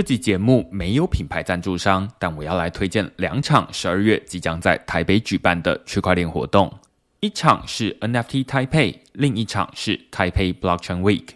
[0.00, 6.72] 这集节目没有品牌赞助商，但我要来推荐两场十二月即将在台北举办的区块链活动。
[7.20, 11.26] 一场是 NFT Taipei，另一场是 Taipei Blockchain Week。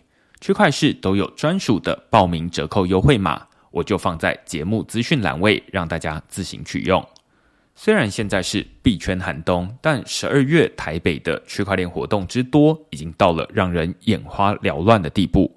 [0.40, 7.06] 区块市都有专属的报名折扣优惠码，我就放在节目资讯栏位，让大家自行取用。
[7.74, 15.54] 虽然现在是币圈寒冬，但十二月台北的区块链活动之多，已经到了让人眼花缭乱的地步。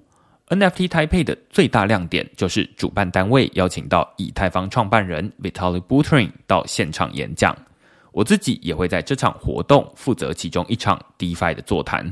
[0.48, 7.54] NFT Taipei 的最大亮点就是主办单位邀请到以太坊创办人 Vitaly Buterin 到现场演讲。
[8.12, 12.10] 我自己也会在这场活动负责其中一场 DeFi 的座谈。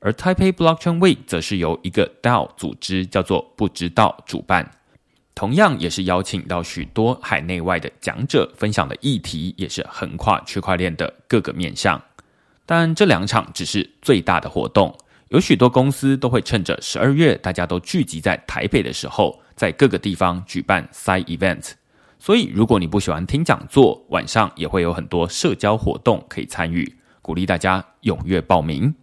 [0.00, 4.70] 而 Taipei Blockchain Week 则是由一个 DAO 组织叫做不知道主办，
[5.34, 12.00] 同样也是邀请到许多海内外的讲者分享的议题，也是横跨区块链的各个面向。
[12.66, 14.94] 但这两场只是最大的活动。
[15.32, 21.70] 有许多公司都会趁着十二月大家都聚集在台北的时候，在各个地方举办 side event。
[22.18, 26.86] 所以，如果你不喜欢听讲座，晚上也会有很多社交活动可以参与。
[27.22, 28.94] 鼓励大家踊跃报名。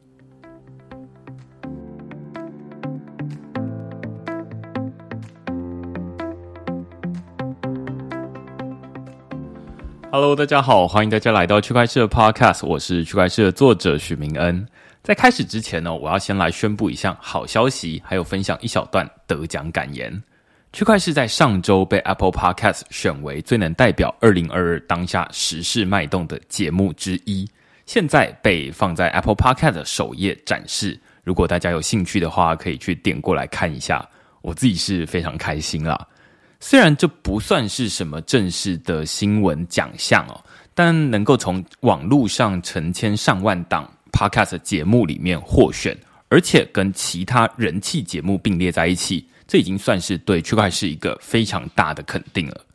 [10.12, 14.68] Hello，大家好，欢迎大家来到区块链的 Podcast，我是区块链的作者许明恩。
[15.10, 20.22] 在开始之前呢，我要先来宣布一项好消息，还有分享一小段得奖感言。
[20.72, 27.50] 区块是在上周被 Apple Podcast 选为最能代表二零二二当下时事脉动的节目之一，
[27.88, 30.96] 现在被放在 Apple Podcast 首页展示。
[31.24, 34.08] 如果大家有兴趣的话，可以去点过来看一下。
[34.44, 36.08] 我自己是非常开心啦。
[36.60, 40.40] 虽然这不算是什么正式的新闻奖项哦，
[40.76, 43.92] 但能够从网络上成千上万档。
[44.12, 52.66] Podcast 节目里面获选，而且跟其他人气节目并列在一起，这已经算是对区块是一个非常大的肯定了。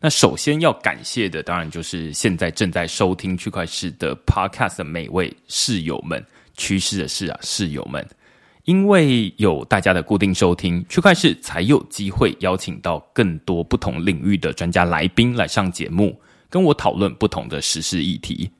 [0.00, 6.22] 那首先要感谢的，当然就是现在正在收听区块市的 Podcast 的每位室友们，
[6.56, 8.06] 趋势的是啊，室友们，
[8.64, 16.20] 因为有大家的固定收听，区块市才有机会邀请到更多不同领域的专家来宾来上节目，
[16.50, 18.50] 跟我讨论不同的时事议题。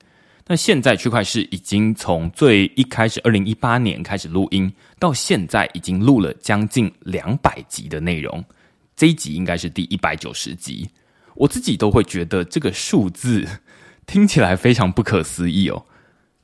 [0.46, 8.44] 那现在区块市已经从最一开始二零一八年开始录音，到现在已经录了将近两百集的内容，
[8.94, 10.86] 这一集应该是第一百九十集。
[11.34, 13.48] 我自己都会觉得这个数字
[14.06, 15.86] 听起来非常不可思议哦。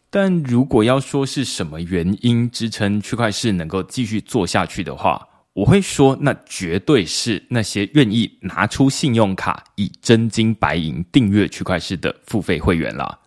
[0.08, 13.18] 但如果要说是什么原因支撑区块市能够继续做下去的话，我会说那绝对是那些愿意拿出信用卡以真金白银订阅区块市的付费会员啦。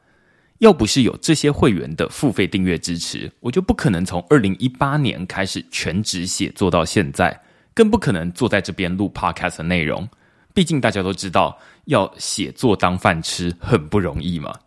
[0.64, 7.38] 要不是有这些会员的付费订阅支持，我就不可能从二零一八年开始全职写作到现在，
[7.74, 10.08] 更不可能坐在这边录 podcast 的内容。
[10.54, 14.58] 毕竟大家都知道，要写作当饭吃很不容易嘛。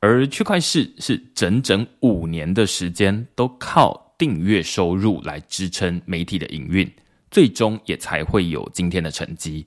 [0.00, 6.86] 而区块市是整整五年的时间，都靠订阅收入来支撑媒体的营运，
[7.30, 9.66] 最终也才会有今天的成绩。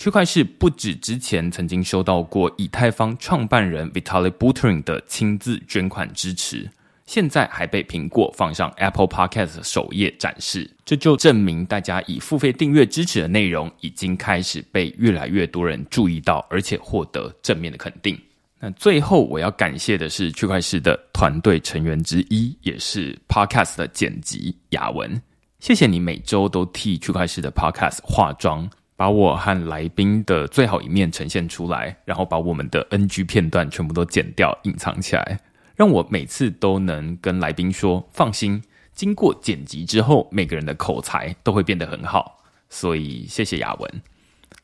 [0.00, 6.66] 区块市不止之前曾经收到过以太坊创办人 Vitaly Buterin 的亲自捐款支持，
[7.04, 18.18] 现在还被苹果放上 Apple Podcast 首页展示，这就证明大家以付费订阅支持的内容已经开始被越来越多人注意到，而且获得正面的肯定。
[18.58, 25.20] 那最后我要感谢的是区块市的团队成员之一，也是 Podcast 的剪辑雅文，
[25.58, 28.66] 谢谢你每周都替区块市的 Podcast 化妆。
[29.00, 35.40] 把我和来宾的最好一面呈现出来，然后把我们的 NG 片段全部都剪掉、隐藏起来，
[35.74, 38.62] 让我每次都能跟来宾说：“放心，
[38.92, 44.02] 经过剪辑之后，每个人的口才都会变得很好。”所以谢谢雅文。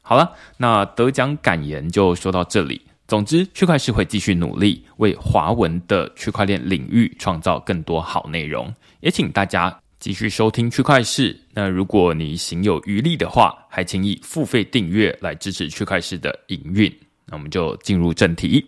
[0.03, 2.83] 好了，那得奖感言就说到这里。
[3.09, 9.81] 总之，区块市会继续努力，为华文的区块链领域创造更多好内容，也请大家。
[9.99, 11.37] 继续收听区块市。
[11.53, 16.93] 那如果你行有余力的话，还请以付费订阅来支持区块市的营运。
[17.25, 18.65] 那我们就进入正题。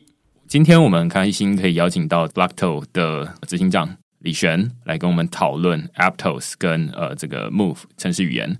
[0.46, 8.58] 今天我们开心可以邀请到 Blockto 的执行长李璇来跟我们讨论 Aptos 跟呃这个 Move 城市语言。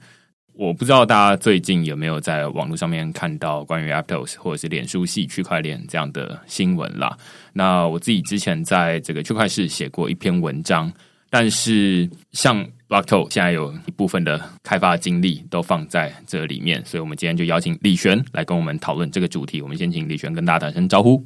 [0.53, 7.17] 我不知道大家最近有没有在网络上面看到关于 Aptos 或者是脸书系区块链这样的新闻啦。
[7.53, 10.93] 那我自己之前在这个区块市写过一篇文章。
[11.31, 19.61] 但是，像 Blockto 现在有一部分的开发精力都放在这里面，所以我们今天就邀请李璇来跟我们讨论这个主题。
[19.61, 21.23] 我们先请李璇跟大家打声招呼。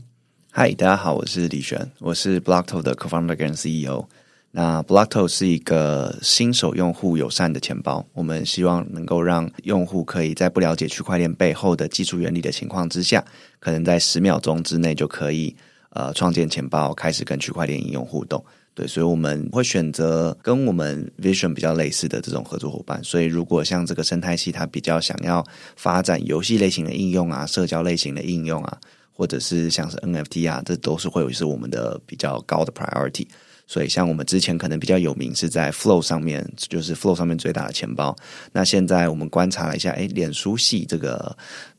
[0.50, 4.04] 嗨，大家好，我是李璇，我是 Blockto 的 Co-founder 跟 CEO。
[4.50, 13.24] 那 Blockto 是一个新手用户友善的钱包，我们希望能够让用户可以在不了解区块链背后的技术原理的情况之下，
[13.60, 15.56] 可能在十秒钟之内就可以
[15.90, 18.44] 呃创建钱包，开始跟区块链应用互动。
[18.74, 23.02] 对，所以我们会选择跟我们 Vision 比较类似的这种合作伙伴。
[23.04, 25.44] 所以如果像这个生态系，它比较想要
[25.76, 28.78] 发展游戏类型的应用啊，社交类型的应用啊，
[29.12, 33.26] 或者是像是 NFT 啊，这都是会有是我们的比较高的 priority。
[33.64, 38.14] 所以，像我们之前可能比较有名是在 Flow 上面，就是 Flow 上面最大的钱包。
[38.52, 41.34] 那现在我们观察了一下，哎，脸书系这个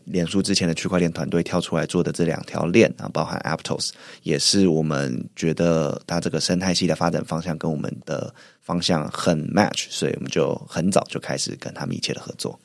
[0.05, 3.91] 脸书之前的区块链团队跳出来做的这两条链啊，包含 Aptos，
[4.23, 12.59] 也是我们觉得它这个生态系的发展方向跟我们的方向很 match，所以我们就很早就开始跟他密切的合作。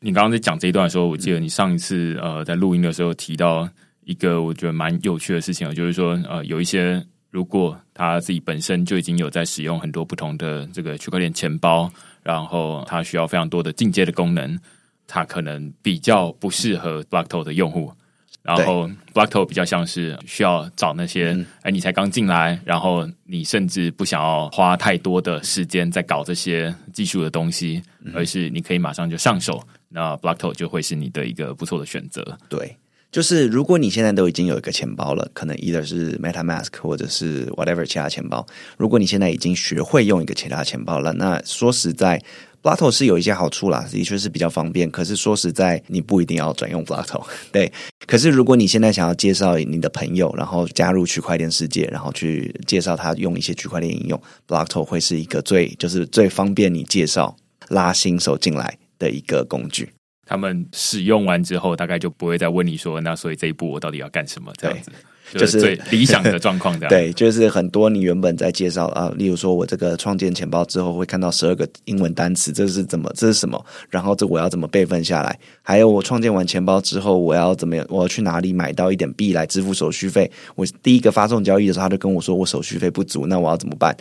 [0.00, 3.68] 你刚刚在讲这一段的时候，我记得你上一次呃在录音的时候提到
[4.04, 7.04] 一个我觉得蛮有趣的事情，就是说呃有一些。
[7.28, 11.90] 如果他自己本身就已经有在使用很多不同的这个区块链钱包，
[12.22, 14.58] 然后他需要非常多的进阶的功能，
[15.06, 17.92] 他可能比较不适合 Blockto 的用户。
[18.42, 27.82] 然后 Blockto 比较像是需要找那些，哎，你才刚进来，然后你甚至不想要花太多的时间在搞这些技术的东西，
[28.14, 32.38] 而是你可以马上就上手，那 Blockto 就会是你的一个不错的选择。
[32.48, 32.76] 对。
[33.10, 38.46] 就是如果你现在都已经有一个钱包了，可能 either 是 MetaMask 或者是 whatever 其他钱包。
[38.76, 42.22] 如果你现在已经学会用一个其他钱包了，那说实在
[42.90, 44.90] 是有一些好处啦，的确是比较方便。
[44.90, 47.22] 可是说实在，你不一定要转用 Blockto。
[47.52, 47.70] 对，
[48.06, 57.36] 可是如果你现在想要介绍你的朋友，然后加入区块链世界，然后去介绍他用一些区块链应用，Blockto 会是一个最就是最方便你介绍
[57.68, 59.90] 拉新手进来的一个工具。
[60.28, 64.90] 他们使用完之后，大概就不会再问你说：“那所以这一步我到底要干什么？”这样子，
[65.32, 66.74] 就是最理想的状况。
[66.78, 73.10] 这样 对，就是很多你原本在介绍啊，例如说我这个创建钱包之后会看到十二个英文单词，这是怎么？
[73.14, 73.64] 这是什么？
[73.90, 75.38] 然后这我要怎么备份下来？
[75.62, 77.86] 还有我创建完钱包之后，我要怎么样？
[77.88, 80.30] 我要去哪里买到一点币来支付手续费？
[80.54, 83.96] 我第一个发送交易的时候，他就跟我说我手续费不足，那我要怎么办？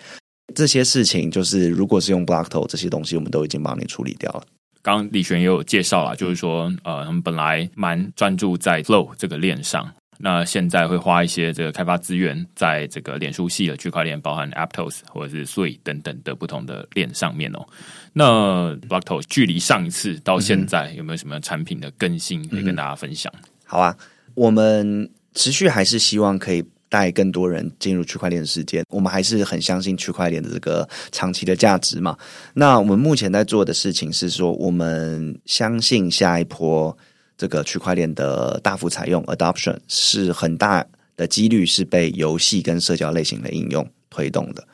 [0.54, 4.44] 这些事情就是如果是用 Blockto 这些东西，我们都已经帮你处理掉了。
[4.84, 17.66] 刚刚李璇也有介绍了，就是说，呃，他们本来蛮专注在 Flow 这个链上，那现在会花一些这个开发资源在这个脸书系的区块链，包含 Aptos 或者是 Sui 等等的不同的链上面哦。
[18.14, 23.32] 那 Blockto 距离上一次到现在有没有什么产品的更新可以跟大家分享？
[23.66, 23.96] 好啊，
[24.34, 26.64] 我们持续还是希望可以。
[26.88, 32.16] 带更多人进入区块链的世界，我们还是很相信区块链的这个长期的价值嘛。
[32.54, 36.96] 那我们目前在做的事情是说，我们相信下一波
[37.38, 40.86] 这个区块链的大幅采用 adoption 是很大
[41.18, 44.66] 的几率是被游戏跟社交类型的应用推动的，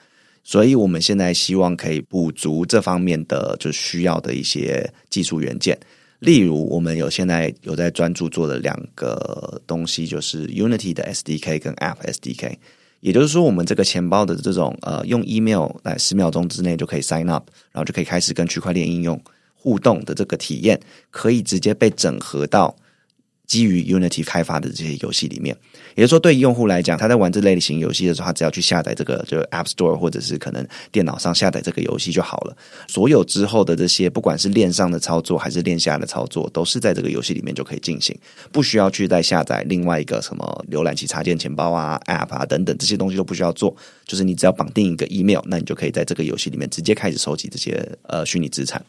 [0.44, 5.78] 所以我们现在希望可以补足这方面的就需要的一些技术元件。
[6.20, 12.56] 例如，我们有现在有在专注做的两个东西，就是 Unity 的 SDK 跟 App SDK。
[13.00, 19.20] 也就是说，我们这个钱包的这种呃，用 email 来十秒钟之内就可以 sign up，然后就可以开始跟区块链应用
[19.62, 20.80] 互动的这个体验，
[21.12, 22.76] 可以直接被整合到。
[23.48, 25.54] 基于 Unity 开发的这些游戏里面，
[25.96, 32.56] 也就是说，对于用户来讲，他在玩这类型游戏的时候，他只要去下载这个就 App Store 或者是可能电脑上下载这个游戏就好了。
[32.88, 38.18] 所有之后的这些，不管是链上的操作还是链下的操作，都是在这个游戏里面就可以进行，
[38.54, 43.76] 不需要去再下载另外一个什么浏览器插件钱包啊、App 啊等等这些东西都不需要做。
[44.06, 48.82] 就是你只要绑定一个 email，那你就可以在这个游戏里面直接开始收集这些呃虚拟资产。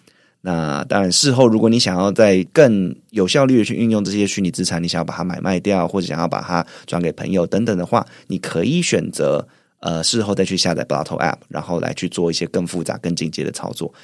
[0.44, 9.46] 那当然，事后如果你想要在更有效率的去运用这些虚拟资产，你想要把它买卖掉，或者想要把它转给朋友等等的话，你可以选择
[9.78, 13.94] 呃事后再去下载 b l o t o App，然后来去做一些更复杂、更进阶的操作。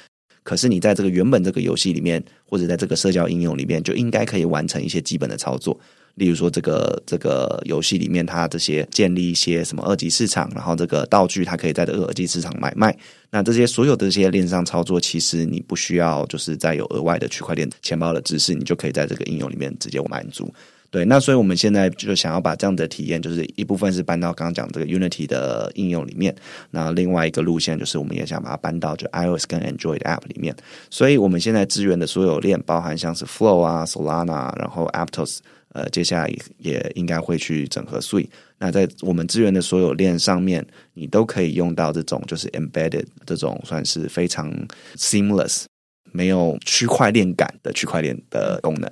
[0.43, 5.77] 可是你在这个原本这个游戏里面，或者在这个社交应用里面，就应该可以完成一些基本的操作。
[6.19, 12.95] 例如说，这个这个游戏里面，它这些建立一些什么二级市场，然后这个道具它可以在这个二级市场买卖。
[13.31, 20.53] 那这些所有的这些链上操作，其实你不需要就是再有额外的区块链钱包的知识，你就可以在这个应用里面直接满足。
[20.91, 26.35] 对，那所以我们现在就想要把这样的体验，就是一部分是搬到刚刚讲这个 Unity 的应用里面，
[26.71, 30.55] 那另外一个路线就是我们也想把它搬到就 iOS 跟 Android App 里面。
[30.89, 35.37] 所以我们现在支援的所有链，包含像是 Flow 啊、Solana，然后 Aptos。
[35.73, 38.27] 呃，接下来也应该会去整合 Sui。
[38.57, 44.51] 那在我们资源的所有链上面，你都可以用到这种就是 embedded 这种算是非常
[44.95, 45.65] seamless、
[46.11, 48.91] 没有区块链感的区块链的功能。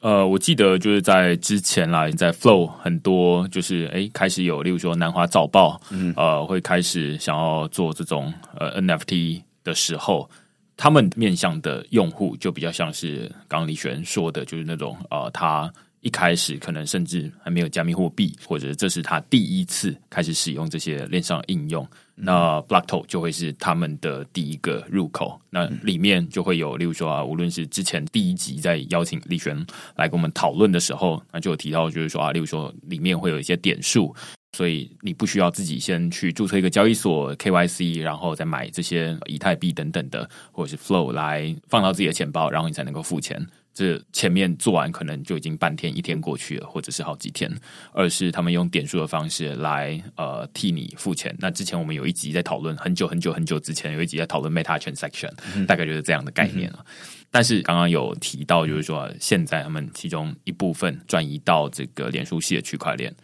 [0.00, 10.28] 呃，我记得就是在之前啦，在 Flow 很多就是哎开始有，例如说南华早报，嗯，呃，会开始想要做这种呃 NFT 的时候，
[10.76, 21.86] 他们面向的用户就比较像是刚刚李璇说的，就是那种呃，他一开始可能甚至还没有加密货币，或者这是他第一次开始使用这些链上应用。
[22.18, 29.54] 那 Blockto 就会是他们的第一个入口，那里面就会有，例如说啊，无论是之前第一集在邀请李璇
[29.96, 34.14] 来跟我们讨论的时候，那就有提到，就是说啊，例如说里面会有一些点数，
[34.56, 43.46] 所以你不需要自己先去注册一个交易所 KYC，然后再买这些以太币等等的，或者是 Flow 来放到自己的钱包，然后你才能够付钱。
[43.76, 47.54] 这前面做完可能就已经半天一天过去了，或者是好几天，
[47.92, 51.36] 而是他们用点数的方式来呃替你付钱。
[51.38, 55.30] 那之前我们有一集在讨论很久很久很久之前有一集在讨论 Meta Transaction，
[55.66, 56.82] 大概就是这样的概念了。
[57.30, 63.14] 但是刚刚有提到，就是说现在他们其中一部分转移到这个脸书系的区块链。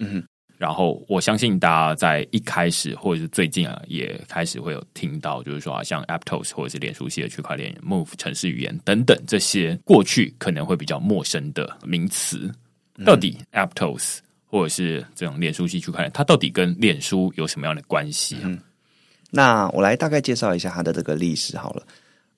[0.63, 12.49] 然后我相信大家在一开始或者是最近啊，也开始会有听到，就是说啊，像 Aptos 或者是脸书系的区块链、Move 城市语言等等这些过去可能会比较陌生的名词，
[13.05, 18.37] 到底 Aptos 或者是这种脸书系区块链，它到底跟脸书有什么样的关系？
[18.45, 18.57] 嗯，
[19.33, 21.83] 那我来大概介绍一下它的这个历史好了。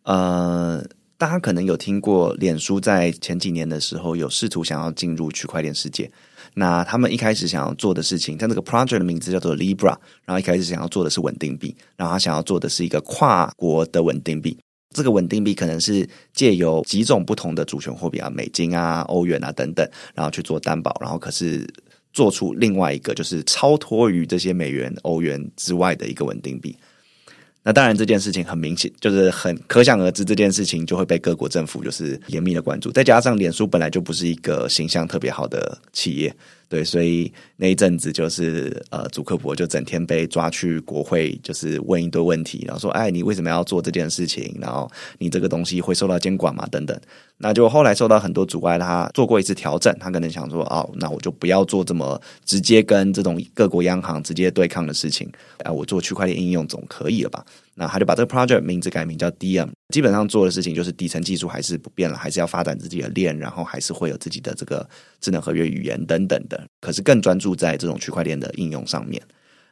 [0.05, 0.83] 呃，
[1.19, 6.11] 大家可能有听过，脸书在前几年的时候有试图想要进入区块链世界。
[6.55, 14.57] 那他们一开始想要做的事情，像这个 project 的名字叫做 Libra，然后一开始想要做的是稳定币，然后他想要做的是一个跨国的稳定币。
[14.95, 19.85] 这个稳定币可能是借由几种不同的主权货币啊，美金啊、欧元啊等等，
[20.15, 21.69] 然后去做担保，然后可是
[22.13, 26.77] 做出另外一个就是超脱于这些美元、欧元之外的一个稳定币。
[27.67, 32.93] 那当然，这件事情很明显，就是很可想而知，这件事情就会被各国政府就是严密的关注。
[32.93, 36.35] 再加上脸书本来就不是一个形象特别好的企业。
[36.75, 44.57] 对，所以那一阵子就是呃，祖克伯就整天被抓去国会，就是问一堆问题，然后说：“哎，你为什么要做这件事情？
[44.61, 46.67] 然后你这个东西会受到监管吗？
[46.73, 47.01] 等等。”
[47.39, 55.31] 那就后来受到很多阻碍，他做过一次调整，他可能想说：“哦，那我就不要做这么直接跟这种各国央行直接对抗的事情，
[55.63, 64.89] 啊，我做区块链应用总可以了吧？”那他就把这个 project 名字改名叫 DM，基本上做的事情就是底层技术还是不变了，还是要发展自己的链，然后还是会有自己的这个
[65.21, 66.65] 智能合约语言等等的。
[66.81, 69.21] 可是更专注在这种区块链的应用上面。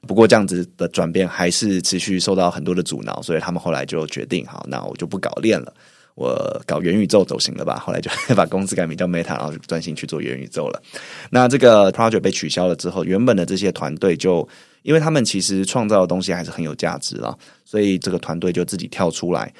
[0.09, 5.73] 不过这样子的转变还是持续受到很多的阻挠，所以他们后来就决定，好，那我就不搞链了，
[6.16, 7.78] 我搞元宇宙走行了吧？
[7.78, 10.82] 后来就 把公司改名叫 Meta，然后专心去做元宇宙了。
[11.30, 14.49] 那这个 project 被取消了之后，原本的这些团队就。
[14.82, 19.52] 因为他们其实创造的东西还是很有价值了，所以这个团队就自己跳出来。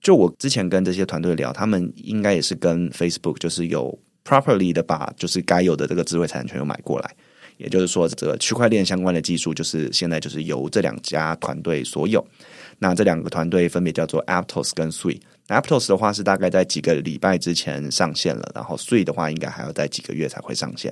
[0.00, 7.14] 就我之前跟这些团队聊，他们应该也是跟 Facebook 就是有 properly 的把就是该有的这个智慧产权又买过来，
[7.58, 12.26] 也就是说，这个区块链相关的技术就是现在就是由这两家团队所有。
[12.78, 20.90] 那这两个团队分别叫做 Aptos 跟 s w e e Aptos 的话是大概在几个礼拜之前上线了，然后 s w e e 的话应该还要在几个月才会上线。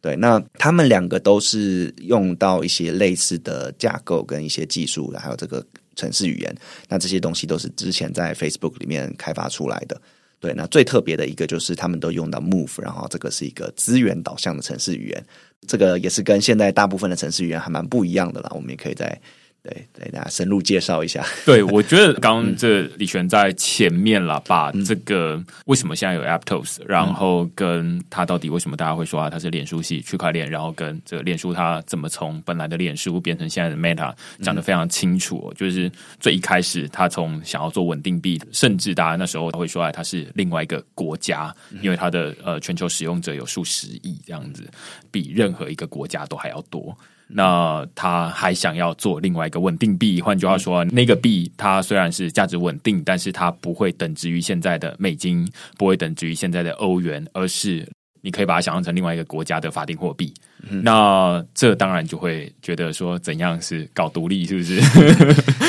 [0.00, 5.64] 对，那他们两个都是用到一些类似的架构跟一些技术，还有这个
[5.94, 6.56] 城市语言。
[6.88, 10.00] 那这些东西都是之前在 Facebook 里面开发出来的。
[10.38, 15.26] 对，那最特别的一个就是他们都用到 Move，然后这个是一个资源导向的城市语言。
[15.66, 18.50] 这个也是跟现在大部分的城市语言还蛮不一样的啦。
[18.54, 19.20] 我们也可以在。
[19.62, 21.24] 对，对，大家深入介绍一下。
[21.44, 35.52] 对，我觉得 刚刚这李璇在前面了，把这个为什么现在有 Aptos，然后跟他到底为什么大家会说啊，他是脸书系区块链，然后跟这个脸书它怎么从本来的脸书变成现在的 Meta，讲的非常清楚。
[35.56, 44.66] 就是最一开始，他从想要做稳定币，甚至大家那时候他会说，啊，他是另外一个国家，因为他的呃全球使用者有数十亿这样子，
[45.10, 46.96] 比任何一个国家都还要多。
[47.32, 57.88] 那他还想要做另外一个稳定币，换句话说，那个币它虽然是价值稳定，但是它不会等值于现在的美金，不会等值于现在的欧元，而是
[58.20, 60.34] 你可以把它想象成另外一个国家的法定货币。
[60.82, 64.80] 那这当然就会觉得说，怎样是搞独立，是不是？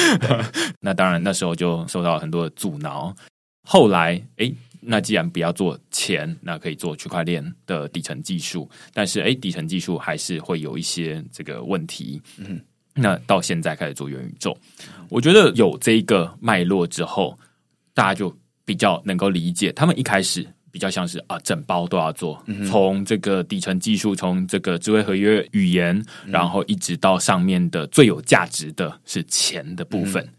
[0.82, 3.15] 那当然那时候就受到很多的阻挠。
[3.68, 4.51] 后来，哎。
[4.82, 8.70] 那既然不要做钱，那可以做区块链的底层技术。
[8.94, 12.20] 但是，哎，底层技术还是会有一些这个问题。
[12.38, 12.60] 嗯，
[12.96, 14.58] 那到现在开始做元宇宙，
[15.08, 17.38] 我觉得有这一个脉络之后，
[17.94, 18.36] 大家就
[18.66, 19.72] 比较能够理解。
[19.72, 30.24] 他们一开始比较像是啊，整包都要做，从这个底层技术，从这个智慧合约语言，然后一直到上面的最有价值的是钱的部分。
[30.24, 30.34] 嗯，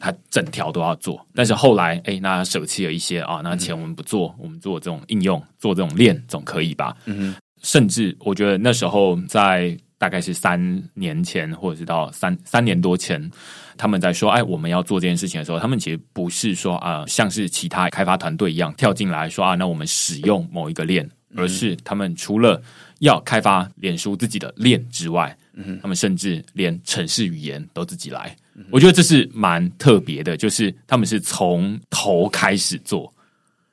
[0.00, 1.24] 他整条都要做。
[1.34, 6.96] 但是后来，哎，那舍弃了一些啊，那钱我们不做，我们做这种应用，做这种链总可以吧？
[7.06, 13.30] 嗯甚至我觉得那时候在大概是三年前，或者是到三三年多前，
[13.76, 22.60] 他们在说，哎，我们要做这件事情的时候，他们其实不是说啊，像是其他开发团队一样跳进来说啊，那我们使用某一个链，而是他们除了
[22.98, 28.36] 要开发脸书自己的链之外，嗯，他们甚至连城市语言都自己来。
[28.70, 33.12] 我觉得这是蛮特别的，就是他们是从头开始做。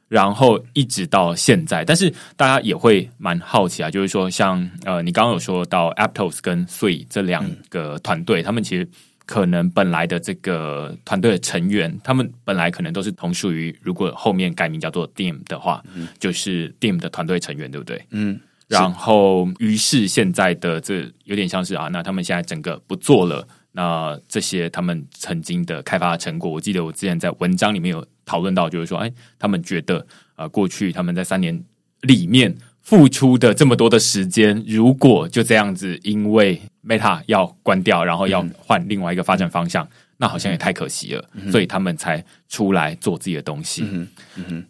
[0.07, 8.89] 然后一直到现在，但是大家也会蛮好奇啊，就是说，像呃，你刚刚有说到 Aptos 跟 Three 这两个团队，他们其实
[9.27, 15.83] 可能本来的这个团队的成员，他们本来可能都是同属于，如果后面改名叫做 Dim 的话，
[16.17, 18.03] 就是 Dim 的团队成员，对不对？
[18.09, 18.39] 嗯。
[18.67, 23.47] 然后，于是现在的这有点像是啊，那他们现在整个不做了。
[23.71, 31.63] 那这些他们曾经的开发成果，我记得我之前在文章里面有讨论到，就是说，哎，他们觉得啊，过去他们在三年
[32.01, 43.83] 里面付出的这么多的时间，如果就这样子，因为 Meta 要关掉，然后要换另外一个发展方向，那好像也太可惜了，所以他们才出来做自己的东西。
[43.85, 44.07] 嗯
[44.49, 44.65] 哼，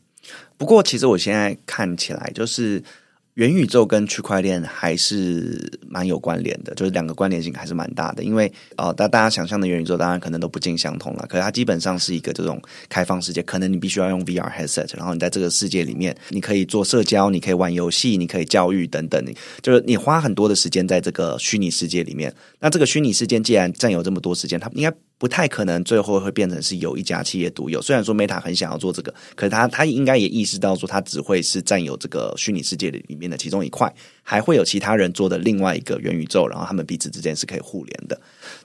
[0.57, 2.83] 不过其实我现在看起来就是。
[3.39, 8.21] 元宇宙跟区块链还是蛮有关联的，就是两个关联性还是蛮大的。
[8.21, 19.23] 因为哦，大大家想象的元宇宙当然可能都不尽相同了，可是它基本上是一个这种开放世界，可能你必须要用 VR headset，然后你在这个世界里面，你可以做社交，你可以玩游戏，你可以教育等等，
[19.61, 22.35] 就是你花很多的时间在这个虚拟世界里面。
[22.59, 24.93] 那这个虚拟世界既然占有这么多时间，它应该。
[25.19, 27.79] 不太可能最后会变成是有一家企业独有。
[27.81, 38.19] 虽然说 Meta 很想要做这个，可是他他应该也意识到说，他只会是占有这个虚拟世界里面的其中一块，还会有其他人做的另外一个元宇宙，然后他们彼此之间是可以互联的。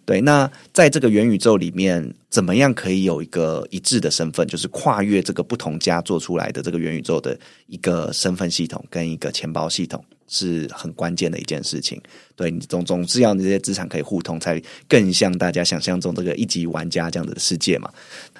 [0.05, 10.05] 对，那在这个元宇宙里面，怎么样可以有一个一致的身份，就是跨越这个不同家做出来的这个元宇宙的一个身份系统跟一个钱包系统？
[10.29, 12.01] 是很关键的一件事情，
[12.35, 17.91] 对你总总是要你这些资产可以互通，才更像大家想象中这个一级玩家这样子的世界嘛。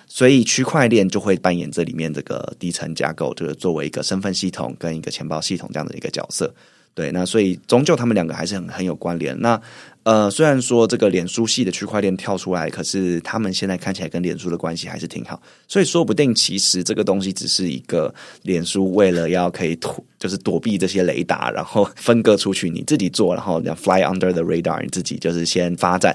[0.07, 6.53] 所以区块链就会扮演这里面这个底层架构，就是作为一个身份系统跟一个钱包系统这样的一个角色。
[6.95, 9.37] 对，那所以终究他们两个还是很很有关联。
[9.41, 9.61] 那
[10.05, 15.41] 呃，虽然说这个脸书系的区块链跳出来，可是他们现在看起来跟脸书的关系还是挺好。
[15.67, 26.15] 所以说不定其实这个东西只是一个脸书为了要可以躲，就是躲避这些雷达，然后分割出去，你自己做，然后 fly under the radar，你自己就是先发展。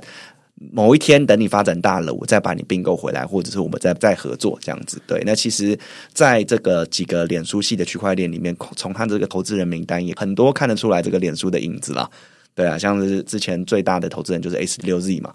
[0.71, 5.01] 某一天，等你发展大了，我再把你并购回来，或者是我们再再合作这样子。
[5.07, 5.75] 对，那其实
[6.13, 12.07] 在这个几个脸书系的区块链里面，从他这个投资人名单也很多看得出来这个脸书的影子了。
[12.59, 15.31] 对啊，像是之前最大的投资人就是 S 六 Z 嘛。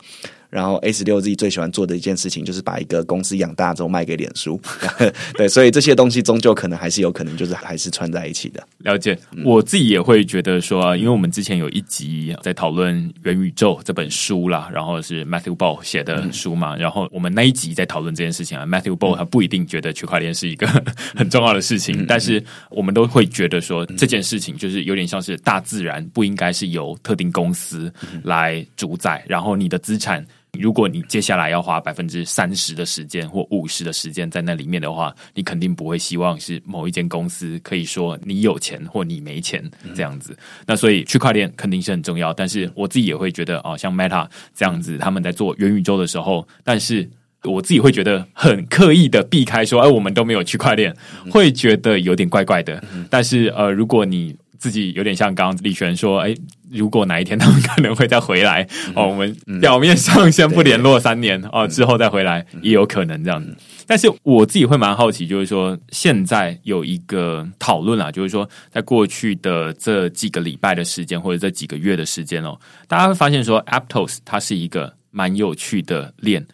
[0.55, 4.61] 然后 S 六 Z 最喜欢做的一件事情就是把一个公司养大之后卖给脸书，
[5.37, 8.65] 对，所以这些东西终究可能还是有可能就是还是串在一起的。
[8.79, 20.69] 了解，我自己也会觉得说，因为我们之前有一集在讨论元宇宙这本书啦，然后是 Matthew Ball 写的书嘛，然后我们那一集在讨论这件事情啊，Matthew Ball 他不一定觉得区块链是一个
[21.17, 22.41] 很重要的事情， 但是
[22.71, 30.25] 我们都会觉得说这件事情就是有点像是大自然不应该是由特定公司来主宰，然后你的资产。
[30.59, 39.63] 如果你接下来要花百分之三十的时间或五十的时间在那里面的话，你肯定不会希望是某一间公司可以说你有钱或你没钱
[39.95, 40.37] 这样子。
[40.67, 47.09] 那所以区块链肯定是很重要，但是我自己也会觉得哦，像 Meta 这样子，他们在做元宇宙的时候，但是
[47.43, 50.95] 我自己会觉得很刻意的避开说，哎，我们都没有区块链，
[51.31, 52.83] 会觉得有点怪怪的。
[53.11, 56.35] 但是呃，如果你自己有点像刚刚李璇说，哎。
[56.75, 63.57] 如果哪一天他们可能会再回来哦，我们表面上先不联络三年哦，之后再回来也有可能这样子。
[63.87, 72.59] 但是我自己会蛮好奇，就是说现在有一个讨论啊，就是说在过去的这几个礼拜的时间或者这几个月的时间哦，
[72.89, 76.45] 大家会发现说，Aptos 它是一个蛮有趣的链，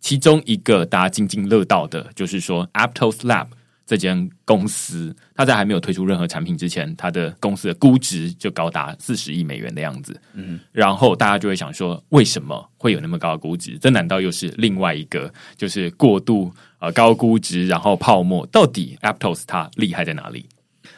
[0.00, 3.46] 其中一个大家津津乐道的就是说 Aptos Lab。
[3.86, 10.18] 这间公司，它在还没有推出任何产品之前，它的公司的估值就高达四十亿美元的样子。
[10.32, 13.76] 嗯，然后大家就会想说，为什么会有那么高的估值？
[13.78, 18.46] 这难道又是另外一个就是过度呃高估值，然后泡沫？
[18.46, 20.46] 到底 Aptos 它厉害在哪里？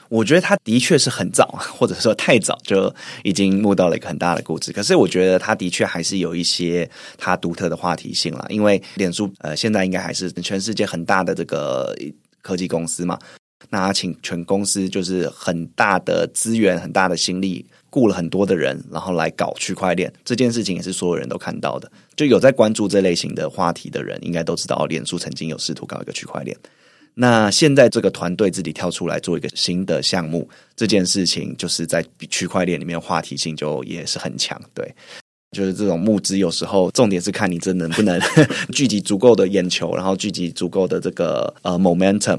[0.08, 2.94] 我觉得它的确是很早，或者说太早就
[3.24, 4.70] 已经募到了一个很大的估值。
[4.70, 11.92] 可是我觉得它的确还是有一些它独特的话题性了，因为脸书呃现在应该还是全世界很大的这个。
[12.46, 13.18] 科技公司嘛，
[13.70, 21.90] 那请全公司就是很大的资源、很大的心力，雇了很多的人，然后来搞区块链这件事情，也是所有人都看到的。
[22.14, 26.56] 就有在关注这类型的话题的人，应该都知道，脸书曾经有试图搞一个区块链。
[27.18, 34.60] 那现在这个团队自己跳出来做一个新的项目，这件事情就是在区块链里面话题性就也是很强。
[34.74, 34.94] 对，
[35.56, 38.20] 就是这种募资，有时候重点是看你这能不能
[38.72, 42.38] 聚集足够的眼球，然后聚集足够的这个呃 momentum。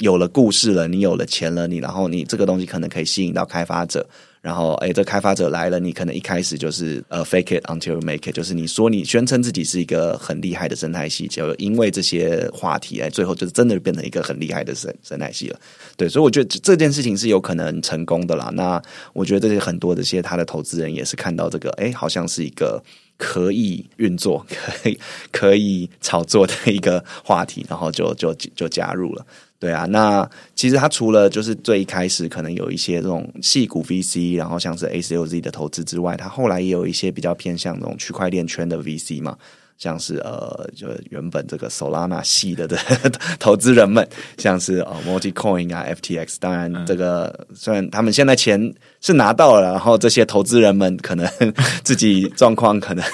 [0.00, 4.04] 有了故事了，你有了钱了，你然后你这个东西可能可以吸引到开发者，
[4.44, 15.58] 然后哎，这开发者来了，你可能一开始就是呃 fake it until you make it，就是你说你宣称自己是一个很厉害的生态系，就因为这些话题，哎，最后就是真的变成一个很厉害的生生态系了。
[15.96, 18.50] 对，所以我觉得这件事情是有可能成功的啦。
[18.52, 18.82] 那
[19.14, 22.82] 我觉得这些很多这些他的投资人也是看到这个，哎，好像是一个
[23.16, 24.98] 可以运作、 可以
[25.30, 29.24] 可以炒作的一个话题，然后就就就加入了。
[29.58, 39.38] 对啊，那其实他除了就是最一开始可能有一些这种细股 VC，然后像是 ACLZ 的投资之外，他后来也有一些比较偏向这种区块链圈的 VC 嘛，
[39.76, 42.78] 像是呃，就原本这个 Solana 系的的
[43.38, 44.08] 投资人们，
[44.38, 51.28] 像是呃 Multicoin 啊 FTX，当然这个虽然他们现在钱是拿到了，然后这些投资人们可能
[51.82, 53.04] 自己状况可能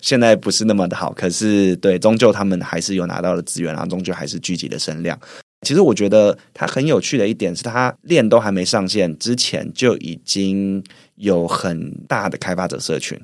[0.00, 5.18] 现在不是那么的好，可是对，终究他们还是有拿到了资源，然后终究还是聚集的声量。
[5.66, 10.82] 其实我觉得它很有趣的一点是，它链都还没上线之前就已经
[11.16, 13.20] 有很大的开发者社群。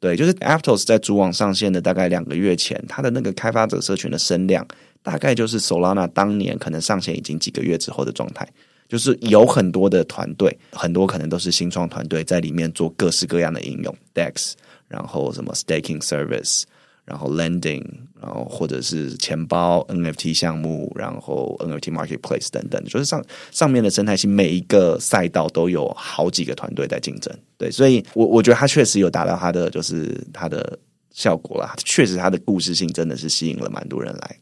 [0.00, 4.66] 对，就是 Aptos 在主网上线的大概两个月前，它的那个开发者社群的声量，
[5.02, 8.48] 大概就是 Solana 当年可能上线已经几个月之后的状态。
[8.88, 14.52] 就是有很多的团队，很多可能都是新创团队在里面做各式各样的应用，Dex，
[14.86, 16.62] 然后什么 Staking Service。
[17.08, 17.82] 然后 landing，
[18.20, 27.34] 然后或者是钱包 NFT 项目，然后 NFT marketplace 等等，就是上上面的生态系每一个赛道都有好几个团队在竞争。
[27.56, 30.78] 对，所以我我觉得它确实有达到它的就是它的
[31.10, 31.74] 效果了。
[31.78, 34.36] 确实，它的故事性真的是吸引了蛮多人来。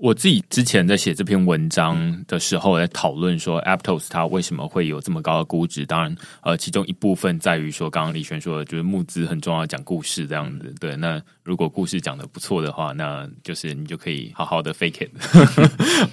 [0.00, 5.84] 我自己之前在写这篇文章的时候，在讨论说，Aptos 它为什么会有这么高的估值？
[5.84, 10.74] 当然，呃，其中一部分在于说，刚刚李璇说的，就是募资很重要，讲故事这样子。
[10.80, 15.10] 对，那如果故事讲的不错的话，那就是你就可以好好的 fake it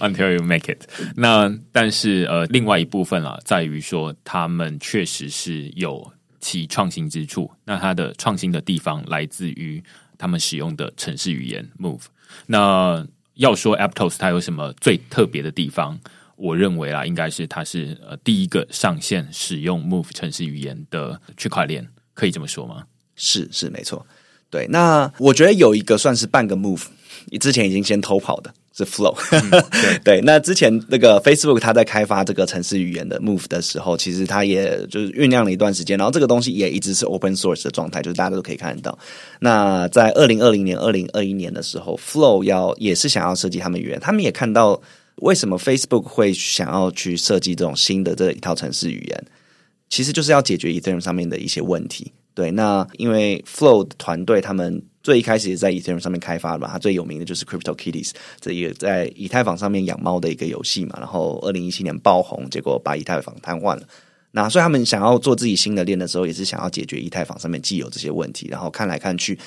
[0.02, 0.84] until you make it。
[1.15, 6.06] 那但是呃，另外一部分啊，在于说，他们确实是有
[6.41, 7.50] 其创新之处。
[7.63, 9.82] 那它的创新的地方来自于
[10.17, 12.04] 他们使用的城市语言 Move。
[12.45, 16.00] 那要说 Aptos 它有什么最特别的地方？
[16.36, 22.84] 我认为啊，应该是它是呃第一个上线使用 Move 城市语言的区块链，可以这么说吗？
[23.15, 24.06] 是是没错，
[24.52, 24.67] 对。
[24.69, 26.84] 那我觉得有一个算是半个 Move，
[27.26, 28.54] 你之前已经先偷跑的。
[28.77, 29.17] 是 Flow，
[30.05, 38.99] 对，那之前那个 Facebook 它在开发这个城市语言的 Move 的时候，其实它也就是酝酿了一段时间，然后这个东西也一直是 Open Source 的状态，就是大家都可以看得到。
[39.39, 44.79] 那在二零二零年、二零二一年的时候，Flow 要也是想要设计他们语言，他们也看到
[45.15, 49.23] 为什么 Facebook 会想要去设计这种新的这一套城市语言，
[49.89, 52.11] 其实就是要解决 Ethereum 上面的一些问题。
[52.35, 54.83] 对，那因为 Flow 的团队他们。
[55.07, 60.97] 最一开始也在 Ethereum 上面开发的嘛，它最有名的就是 Crypto Kitties，这也在以太坊上面养猫的一个游戏嘛。
[60.97, 63.83] 然后二零一七年爆红，结果把以太坊瘫痪了。
[64.31, 68.49] 那所以他们想要做自己新的链的时候，也是想要解决以太坊上面既有这些问题。
[68.51, 69.39] 然后看来看去，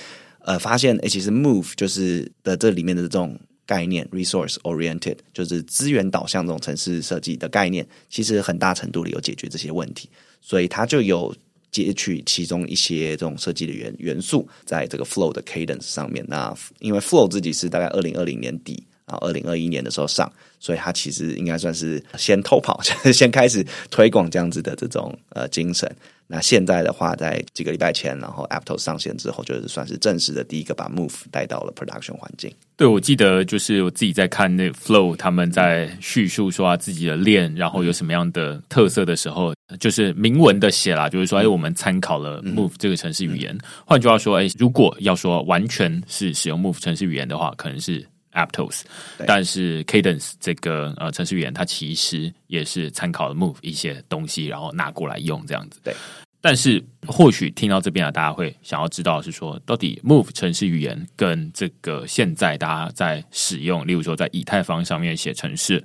[0.46, 10.08] 呃，发现其实 Move 就是的这里面的这种概念，Resource Oriented，就是资源导向这种城市设计的概念，其实很大程度里有解决这些问题。
[10.40, 11.34] 所以它就有。
[11.70, 16.24] 截取其中一些这种设计的元元素，在这个 Flow 的 Cadence 上面。
[16.28, 22.80] 那因为 Flow 自己是大概二零二零年底啊，二零二一年的时候上，所以它其实应该算是先偷跑，
[23.12, 25.90] 先开始推广这样子的这种呃精神。
[26.32, 32.54] 那现在的话，在几个礼拜前，然后 Aptos 上线之后，就是算是正式的第一个把 Move 带到了 Production 环境。
[32.76, 43.58] 对，我记得就是我自己在看那 Flow 他们在叙述说自己的链，然后有什么样的特色的时候，就是明文的写啦，就是说，哎，我们参考了 Move 这个城市语言。
[43.84, 48.06] 换句话说，哎，如果要说完全是使用 Move 城市语言的话，可能是。
[48.32, 48.82] Aptos，
[49.26, 55.80] 但是 Cadence 这个呃程序员，它其实也是参考了 Move 一些东西，然后拿过来用这样子。
[55.82, 55.94] 对，
[56.40, 65.82] 但是或许听到这边啊，大家会想要知道是说，到底 Move 程式语言跟这个现在大家在使用，例如说在以太坊上面写程式，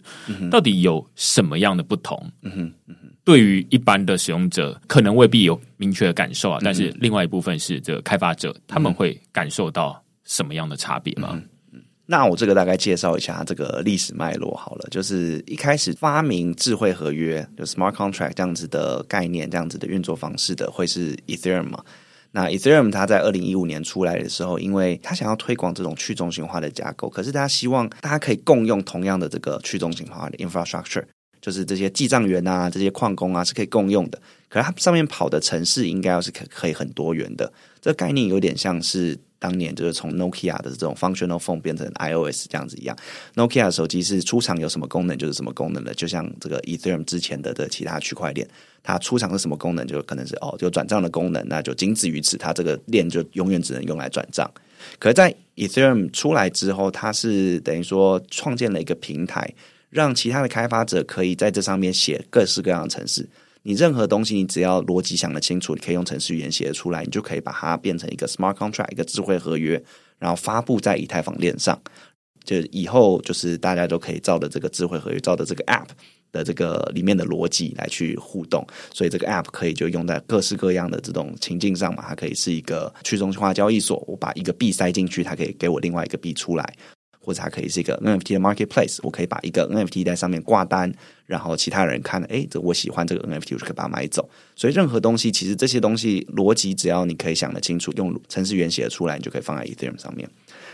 [0.51, 2.31] 到底有什么样的不同？
[2.43, 2.51] 嗯
[2.87, 6.59] 哼，对于一般的使用者，可能未必有明确的感受啊。
[6.63, 11.41] 但是另外一部分是这个开发者，他们会感受到什么样的差别吗？
[12.07, 21.83] 那我这个大概介绍一下这个历史脉络好了，就是一开始发明智慧合约，就 smart contract 这样子的概念，这样子的运作方式的，会是 Ethereum 嘛？
[22.31, 31.05] 那 Ethereum 它在二零一五年出来的时候，因为它想要推广这种去中心化的架构，可是他希望大家可以共用同样的这个去中心化的 infrastructure，
[31.41, 34.21] 就是这些记账员啊、这些矿工啊是可以共用的。
[34.47, 39.17] 可是它上面跑的城市应该要是可可以很多元的，这个概念有点像是。
[39.45, 42.97] 当年就是从 Nokia 的这种 functional phone 变成 iOS 这样子一样
[43.35, 48.47] ，Nokia 手机是出厂有什么功能就是什么功能的，就像这个 Ethereum 之前的的其他区块链，
[48.81, 54.49] 它出厂是什么功能，就可能是哦有转账的功能，那就仅止于此，它这个链就永远只能用来转账。
[54.97, 59.47] 可，在 Ethereum 出来之后，它是等于说创建了一个平台，
[59.91, 63.29] 让其他的开发者可以在这上面写各式各样的程式。
[63.67, 69.83] 你任何东西，你只要逻辑想得清楚，你可以用程序语言写出来，你就可以把它变成一个 smart contract，一个智慧合约，
[70.19, 71.81] 然后发布在以太坊链上。
[72.43, 75.87] 就以后就是大家都可以照着这个智慧合约，照着这个 app
[76.31, 78.63] 的这个里面的逻辑来去互动。
[78.93, 86.71] 所以这个 app 可以就用在各式各样的这种情境上嘛，它可以是一个去中心化交易所，我把一个币塞进去，它可以给我另外一个币出来。
[87.25, 90.93] 或者它可以是一个 NFT 的 marketplace，我可以把一个 NFT 在上面挂单，
[91.25, 94.29] 然后其他人看了，哎，这我喜欢这个 NFT，我就可以把它买走。
[94.55, 100.29] 所以任何东西，其实这些东西逻辑，只要你可以想得清楚，用程式员写得出来，你就可以放在 Ethereum 上面。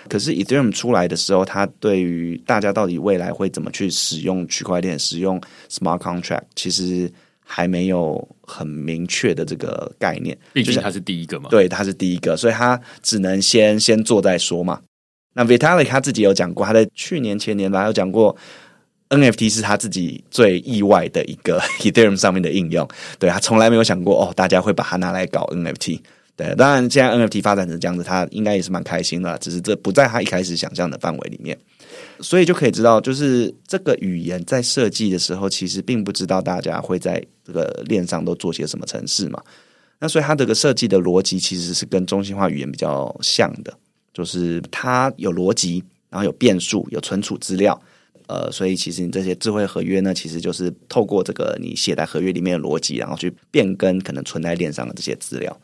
[0.10, 7.12] 可是 Ethereum 出来的时候，它对于大家到底未来会怎么去使用区块链、使用 smart contract，其实
[7.46, 10.38] 还没有很明确的这个概念。
[10.54, 14.82] 毕竟它是第一个嘛，对，它是第一个，所以它只能先先做再说嘛。
[15.34, 18.36] 那 Vitalik 他自己有讲过，他在去年前年吧有讲过
[19.10, 22.88] ，NFT 是他自己最意外的一个 Ethereum 上面的应用。
[23.18, 26.02] 对他从来没有想过哦，大家会把它拿来搞 NFT。
[26.36, 31.58] 对，当然现在 NFT 发展成这样子，他应该也是蛮开心的，只是这不在他一开始想象的范围里面。
[32.20, 39.42] 所以就可以知道，就是这个语言在设计的时候，其实并不知道大家会在这个链上都做些什么程式嘛。
[40.00, 43.74] 那所以它这个设计的逻辑其实是跟中心化语言比较像的。
[44.14, 47.82] 就是它有逻辑，然后有变数，有存储资料，
[48.28, 55.58] 呃，所以其实你这些智慧合约呢，其实就是透过这个你写在合约里面的逻辑，然后去变更可能存在链上的这些资料。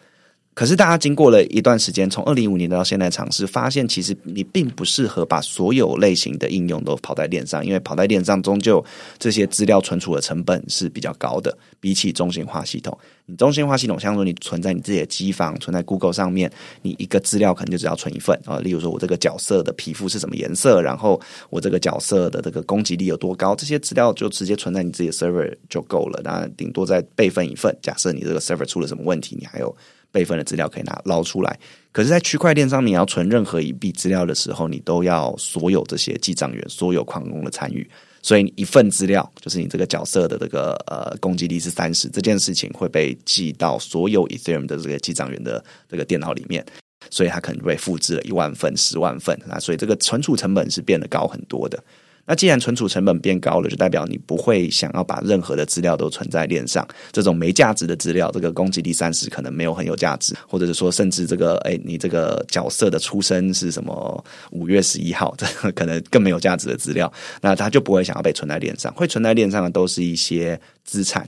[0.57, 8.83] 可是，大家经过了一段时间，从二零一五年到现在尝试，发现其实你并不适合把所有类型的应用都跑在链上，因为跑在链上终究
[9.19, 12.97] 这些资料存储的成本是比较高的，比起中心化系统。
[13.27, 18.57] 你中心化系统，像说你存在你自己的机房，存在 Google 上面，你一个资料可能就只要存一份啊。
[18.57, 26.19] 例如说，我这个角色的皮肤是什么颜色，然后我这个角色的这个攻击力有多高，这些资料就直接存在你自己的 server 就够了。
[26.23, 29.77] 那顶多再备份一份，假设你这个 server 出了什么问题，你还有。
[30.11, 31.59] 备份的资料可以拿捞出来，
[31.91, 37.87] 可是，在区块链上，你要存任何一笔资料的时候，你都要所有这些记账员、所有矿工的参与。
[38.21, 46.65] 所以，一份资料就是你这个角色的这个呃攻击力是三十，这件事情会被记到所有 Ethereum 的这个记账员的这个电脑里面，
[47.09, 51.81] 所以它可能被复制了一万份、十万份啊，所以这个存储成本是变得高很多的。
[52.29, 56.85] 那既然存储成本变高了，就代表你不会想要把任何的资料都存在链上。
[57.13, 68.93] 这种没价值的资料，这个攻击力三十可能没有很有价值，或者是说，甚至这个，哎，你这个角色的出生是什么五月十一号， 这可能更没有价值的资料，那它就不会想要被存在链上。
[68.93, 71.25] 会存在链上的都是一些资产，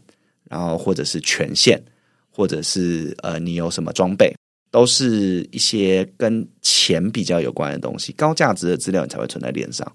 [0.50, 1.82] 然后或者是权限，
[2.30, 4.36] 或者是呃，你有什么装备，
[4.70, 9.90] 都是一些跟钱比较有关的东西，高价值的资料你才会存在链上。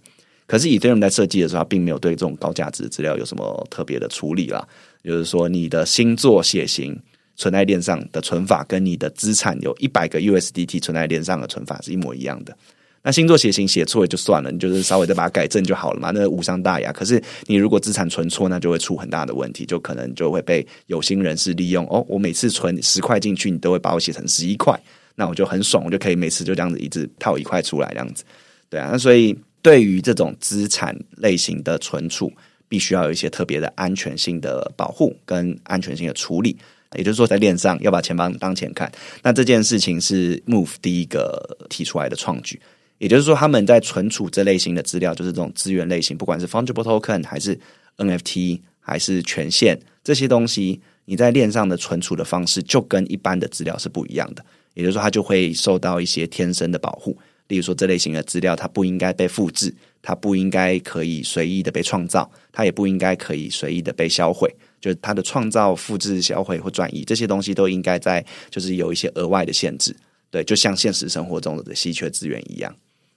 [0.55, 4.65] 可是，Ethereum 在设计的时候，并没有对这种高价值资料有什么特别的处理啦。
[5.03, 6.97] 就是说，你的星座血型
[7.35, 12.57] 存在链上的存法，跟你的资产有一百个 USDT 存在链上的存法是一模一样的。
[13.03, 16.93] 那星座血型写错也就算了，你就是稍微再把它改正就好了嘛，那无伤大雅。
[16.93, 21.85] 可是，你如果资产存错，那就会出很大的问题，就可能就会被有心人士利用。
[21.89, 24.81] 哦，我每次存十块进去，你都会把我写成十一块，
[25.17, 28.23] 那我就很爽，我就可以每次就这样子一直套一块出来，这样子。
[28.71, 29.37] 对啊，那所以。
[29.65, 32.31] 对于这种资产类型的存储，
[32.69, 36.55] 必须要有一些特别的安全性的保护跟安全性的处理。
[36.97, 38.93] 也就是说，在链上要把钱包当钱看。
[39.23, 42.61] 那这件事情是 Move 第一个提出来的创举。
[42.99, 47.59] 也就是说，他们在存储这类型的资料，就是这种资源类型，不管是 Fungible Token 还是
[47.97, 54.45] NFT 还是权限这些东西，你在链上的存储的方式就跟一般的资料是不一样的。
[54.75, 57.17] 也就是说，它就会受到一些天生的保护。
[57.49, 64.51] 例如说，这类型的资料，它不应该被复制，它不应该可以随意的被创造，它也不应该可以随意的被销毁。
[64.81, 69.97] 就是它的创造、复制、销毁或转移这些东西，都应该在就是有一些额外的限制。
[70.31, 72.75] 对，就像现实生活中的稀缺资源一样。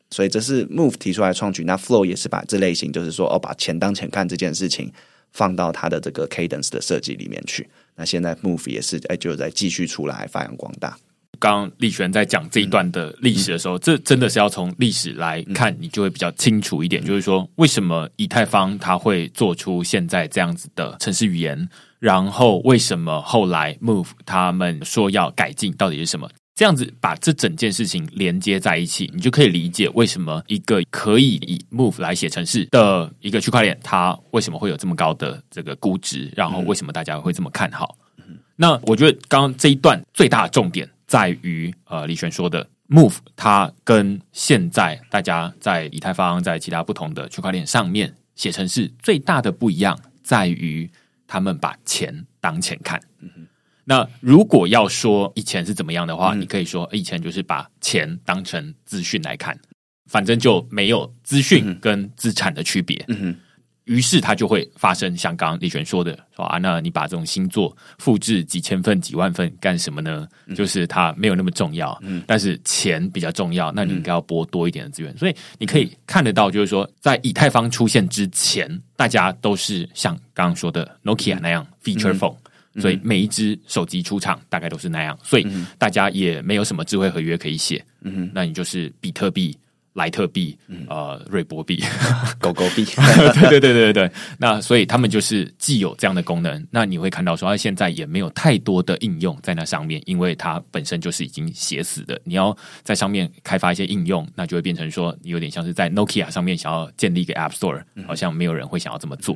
[0.10, 1.64] 所以这是 Move 提出来创举。
[1.66, 4.90] 那 Flow 也是把这类型，就是说哦，把钱当钱看这件事情
[5.32, 7.68] 放到它的这个 Cadence 的设计里面去。
[7.96, 10.98] 那现在 Move 也是哎，就在继续出来发扬光大。
[11.40, 17.04] 刚刚立璇在讲这一段的历史的时候，这真的是要从历史来看，你就会比较清楚一点。
[17.04, 21.68] 就是说，为什么以太坊它会做出现在这样子的城市语言？
[22.00, 26.30] 然后为什么后来 Move 他们说要改进，到底是什么？
[26.54, 36.32] 这样子把这整件事情连接在一起，你就可以理解为什么一个可以以 Move 来写城市的一个区块链，它为什么会有这么高的这个估值？
[36.36, 37.96] 然后为什么大家会这么看好？
[38.56, 40.90] 那我觉得刚刚这一段最大的重点。
[41.08, 50.90] 在于呃，李璇说的 Move，它跟现在大家在以太坊、在其他不同的区块链上面写程式最大的不一样，在于
[51.26, 53.02] 他们把钱当钱看。
[53.86, 59.58] 那如果要说以前是怎么样的话，你可以说以前就是把钱当成资讯来看，
[60.10, 63.06] 反正就没有资讯跟资产的区别。
[63.88, 70.28] 于是它就会发生像刚刚李璇说的，说啊，那你把这种星座复制几千份、几万份干什么呢？
[70.56, 75.18] 就是它没有那么重要，嗯，但是钱比较重要，那你应该要拨多一点的资源。
[75.18, 82.36] 所以你可以看得到，就是说，在以太坊出现之前，大家都是像刚刚说的 Nokia 那样 feature phone，
[82.82, 85.48] 所以每一只手机出厂大概都是那样，所以
[85.78, 89.58] 大家也没有什么智慧合约可以写，嗯，那你就是比特币。
[89.98, 90.56] 莱特币，
[90.88, 91.84] 呃，瑞波币，
[92.40, 92.86] 狗狗币，
[93.34, 102.22] 对对对对对那所以他们就是既有这样的功能，那你会看到说，它现在也没有太多的应用在那上面，因为它本身就是已经写死的。
[102.24, 109.36] 你要在上面开发一些应用，那就会变成说，你有点像是在 Nokia 上面想要建立一个 App Store，好像没有人会想要这么做，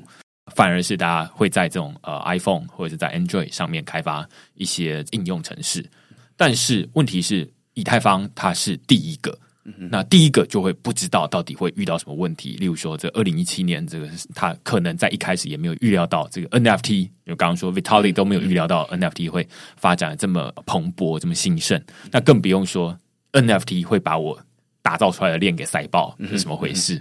[0.53, 5.83] 反而是大家会在这种呃 iPhone 或者是在 Android 上面开发一些应用程式。
[6.37, 9.35] 但是问题是，以太坊它是第一个。
[9.63, 21.79] 那第一个就会不知道到底会遇到什么问题，例如说，这二零一七年，这个他可能在一开始也没有预料到这个 NFT，就刚刚说 Vitaly 都没有预料到 NFT 会发展这么蓬勃、这么兴盛，
[22.11, 22.97] 那更不用说
[23.33, 24.39] NFT 会把我
[24.81, 26.99] 打造出来的链给塞爆，是怎么回事？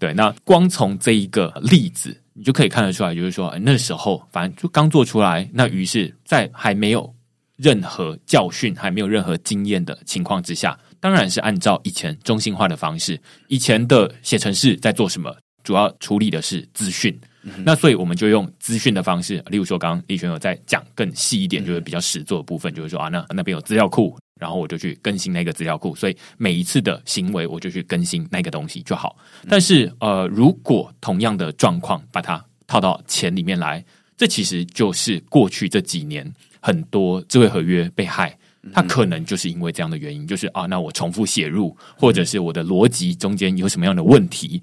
[0.00, 7.14] 对，那光从这一个例子，你就可以看得出来，就是说那时候反正就刚做出来，那于是，在还没有
[7.56, 10.76] 任何教训、还没有任何经验的情况之下。
[11.00, 15.34] 当然是按照以前中心化的方式，以前的写程式在做什么？
[15.62, 17.18] 主要处理的是资讯。
[17.64, 25.94] 那所以我们就用资讯的方式，例如说，刚刚李璇有在讲更细一点，就是比较实做的部分，就是说啊，那那边有资料库，然后我就去更新那个资料库。
[25.94, 29.16] 所以每一次的行为，我就去更新那个东西就好。
[29.48, 33.82] 但是呃，如果同样的状况把它套到钱里面来，
[34.18, 38.36] 这其实就是过去这几年很多智慧合约被害。
[38.72, 44.62] 它可能就是因为这样的原因，就是啊，那我重复写入，或者是我的逻辑中间有什么样的问题？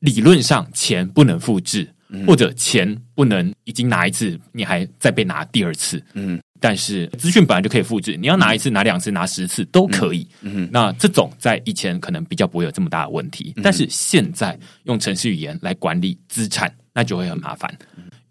[0.00, 1.88] 理论上钱不能复制，
[2.26, 6.02] 或者钱不能已经拿一次，你还再被拿第二次。
[6.12, 10.28] 嗯，但是资讯本来就可以复制，你要拿一次、拿两次、拿十次都可以。
[10.42, 17.74] 嗯，那这种在以前可能比较不会有这么大的问题，但是现在用程序语言来管理资产，那就会很麻烦。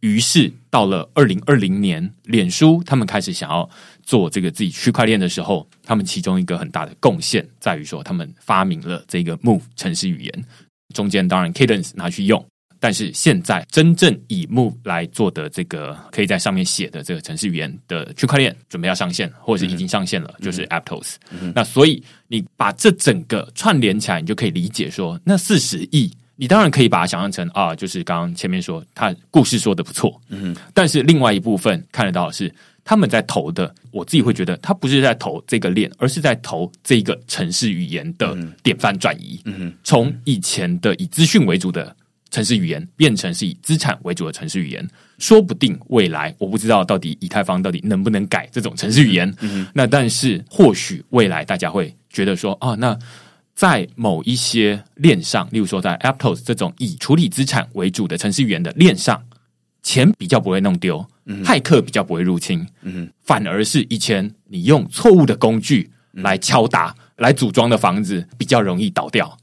[0.02, 3.68] 于是到了二零二零年，脸书他们开始想要
[4.06, 10.46] 做这个自己区块链的时候，他们其中一个很大的贡献在于说，他们发明了这个 Move 城市语言。
[10.94, 12.46] 中间当然 Cadence 拿去用，
[12.80, 21.16] 但是现在真正以 Move 来做的这个可以在上面写的这个城市语言的区块链，准备要上线，或者是已经上线了，就是 Aptos。
[21.54, 26.12] 那所以你把这整个串联起来，你就可以理解说，那四十亿。
[26.38, 32.54] 你当然可以把它想象成啊，就是刚刚前面说他故事说的不错，嗯，但是另外一部分看得到是
[32.86, 41.94] 他们在投的，我自己会觉得他不是在投这个链，而是在投这个城市语言的典范转移，嗯，从以前的以资讯为主的
[42.30, 52.98] 城市语言变成是以资产为主的城市语言，说不定未来我不知道到底以太坊到底能不能改这种城市语言，嗯，那但是或许未来大家会觉得说啊，那。
[53.56, 59.24] 在某一些链上，例如说在 Aptos 这种以处理资产为主的城市语言的链上，
[59.86, 61.06] 钱比较不会弄丢，
[61.44, 62.68] 骇客比较不会入侵，
[63.22, 69.38] 反而是以前你用错误的工具来敲打、来组装的房子比较容易倒掉。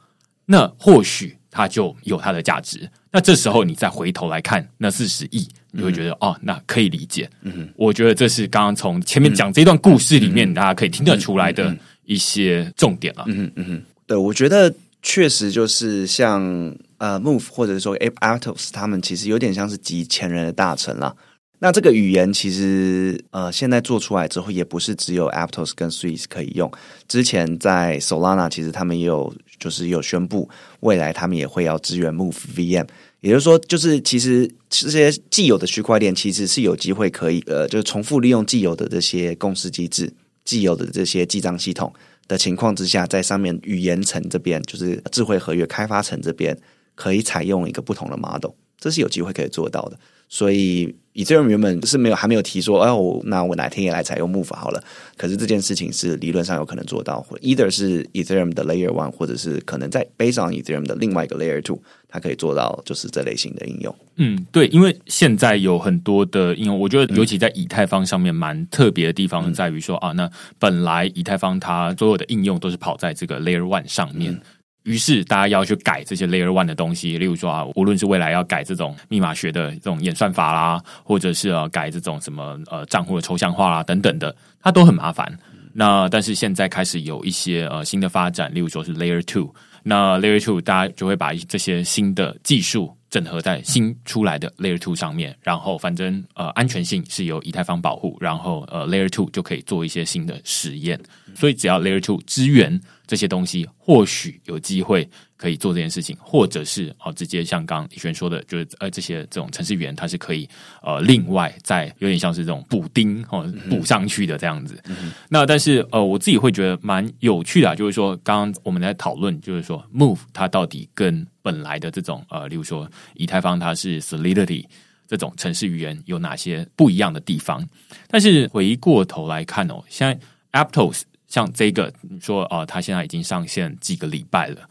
[0.46, 2.90] 那或许它就有它的价值。
[3.12, 7.30] 那这时候你再回头来看那四十亿，你会觉得哦，那可以理解。
[7.42, 11.74] 嗯，我觉得这是刚刚从前面讲这段故事里面，大家可以听得出来的
[12.04, 13.22] 一些重点了。
[13.28, 13.82] 嗯嗯。
[14.06, 21.16] 对，我觉得确实就是像呃，Move 或者说 Aptos，他们其实有点像是集前人的大成了。
[21.58, 26.70] 那这个语言其实呃，现在做出来之后，也不是只有 Aptos 跟 Swiss 可以用。
[27.08, 30.48] 之前在 Solana，其实他们也有就是有宣布，
[30.78, 32.86] 未来他们也会要支援 Move VM。
[33.18, 40.12] 也就是说，就是其实这些既有的区块链，其实是有机会可以呃，就是重复利用既有的这些共识机制、
[40.44, 41.92] 既有的这些记账系统
[42.28, 46.56] 的情况之下，在上面语言层这边，就是智慧合约开发层这边，
[46.94, 49.98] 可以采用一个不同的 model，这是有机会可以做到的。
[50.28, 50.94] 所以。
[51.14, 54.82] 以太坊原本是没有还没有提说，哎，我那我哪天也来采用 Move 好了。
[55.14, 63.94] 可是这件事情是理论上有可能做到，或 either 是 Ethereum 的 Layer One，或者是可能在 Based on Ethereum 的另外一个 Layer Two，它可以做到就是这类型的应用。
[64.16, 74.40] 嗯，对，因为现在有很多的应用，我觉得尤其在以太坊上面蛮特别的地方在于说啊，那本来以太坊它所有的应用都是跑在这个 Layer One 上面。
[74.84, 85.32] 于是大家要去改这些 Layer One 的东西，例如说啊，无论是未来要改这种密码学的这种演算法啦，或者是啊改这种什么呃账户的抽象化啦等等的，它都很麻烦。
[85.72, 89.54] 那但是现在开始有一些呃新的发展，例如说是 Layer Two，
[89.84, 101.00] 那 Layer Two 大家就会把这些新的技术整合在新出来的 Layer Two 上面，然后反正呃安全性是由以太坊保护，然后呃 Layer Two 就可以做一些新的实验。
[101.34, 102.80] 所以只要 Layer Two 支援。
[103.12, 105.06] 这些东西或许有机会
[105.36, 110.48] 可以做这件事情，或者是哦，直接像刚李轩说的，就是呃，这些这种程序员它是可以
[110.82, 114.82] 呃，另外再有点像是这种补丁哦，补上去的这样子。
[115.28, 124.64] 那但是呃，我自己会觉得蛮有趣的，啊就是说刚刚我们在讨论，就是说 Move 它到底跟本来的这种呃，例如说以太坊它是 Solidity
[125.06, 127.62] 这种程式语言有哪些不一样的地方？
[128.08, 130.18] 但是回过头来看哦，现在
[130.58, 131.02] Aptos。
[131.32, 134.68] 像这个，你说哦，它现在已经上线几个礼拜了，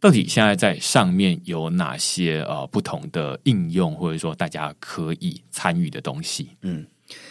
[0.00, 6.48] 到底现在在上面有哪些呃不同的应用，或者说大家可以参与的东西？
[6.62, 6.86] 嗯，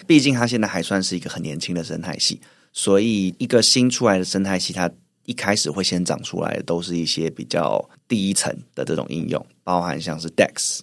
[0.05, 2.39] 毕竟它现在还算是一个很年轻的生态系，
[2.71, 4.87] 所以一个新出来的生态系，它
[5.25, 10.81] 一开始会先长出来的都是一些比较第一层的这种应用，包含像是 DEX，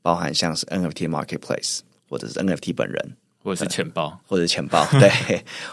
[0.00, 3.16] 包含像是 NFT Marketplace，或者是 NFT 本人。
[3.42, 5.10] 或者是钱包，或者钱包，对，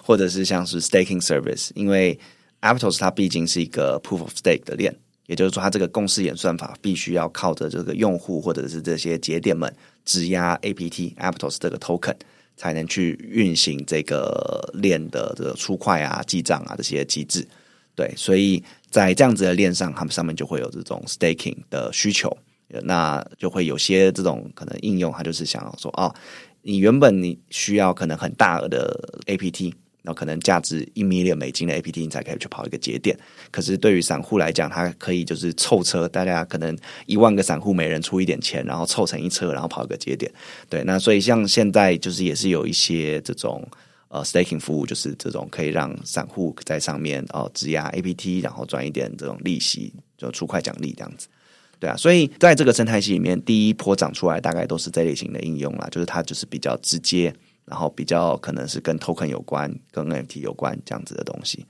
[0.03, 2.19] 或者是像是 staking service，因为
[2.61, 4.93] Aptos 它毕竟是一个 proof of stake 的链，
[5.27, 9.71] 也就是说，它这个共识演算法必须要靠着这个用户或者是这些节点们
[10.03, 12.15] 质押 APT Aptos 这个 token，
[12.57, 17.47] 才能去运行这个链的这个出块啊、记账啊这些机制。
[17.95, 22.35] 对，所以在这样子的链上，他们上面就会有这种 staking 的需求，
[22.83, 26.13] 那就会有些这种可能应用，它就是想要说哦。
[26.61, 33.17] 你原本你需要可能很大额的 APT，然后可能价值一 million 美金的 APT，你才可以去跑一个节点。
[33.51, 40.31] 可是对于散户来讲，它可以就是凑车，大家可能一万个散户每人出一点钱，然后凑成一车，然后跑一个节点。
[40.69, 43.67] 对，那所以像现在就是也是有一些这种
[44.09, 51.27] 呃 staking 服务，就是这种可以让散户在上面哦质押 APT，然后赚一点这种利息，就出块奖励这样子。
[51.79, 57.33] 对啊，所以在这个生态系里面，第一波长出来大概都是这类型的应用啦，就是它就是比较直接，
[57.65, 61.65] 然后比较可能是跟 token 有关、跟 NFT 有关这样子的东西。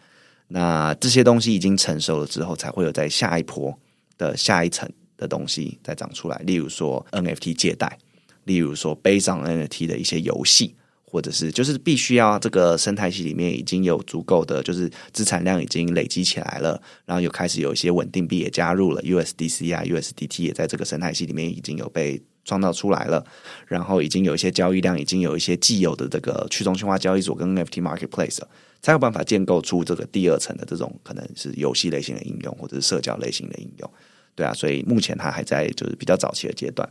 [0.48, 3.78] 那这些东西已经成熟了之后，才会有在下一波
[4.18, 8.00] 的下一层的东西再长出来，例如说 NFT 借贷，
[8.46, 10.76] 例如说背上 NFT 的一些游戏。
[11.10, 23.26] 或者是就是必须要这个生态系里面已经有足够的就是资产量已经累积起来了，然后又开始有一些稳定币也加入了 USDC 啊 USDT 也在这个生态系里面已经有被创造出来了，
[23.68, 28.40] 然后已经有一些交易量，已经有一些既有的这个去中心化交易所跟 NFT Marketplace
[28.82, 33.92] 才有办法建构出这个第二层的这种可能是游戏类型的应用或者是社交类型的应用，
[34.36, 36.88] 对啊，所以目前它还在就是比较早期的阶段。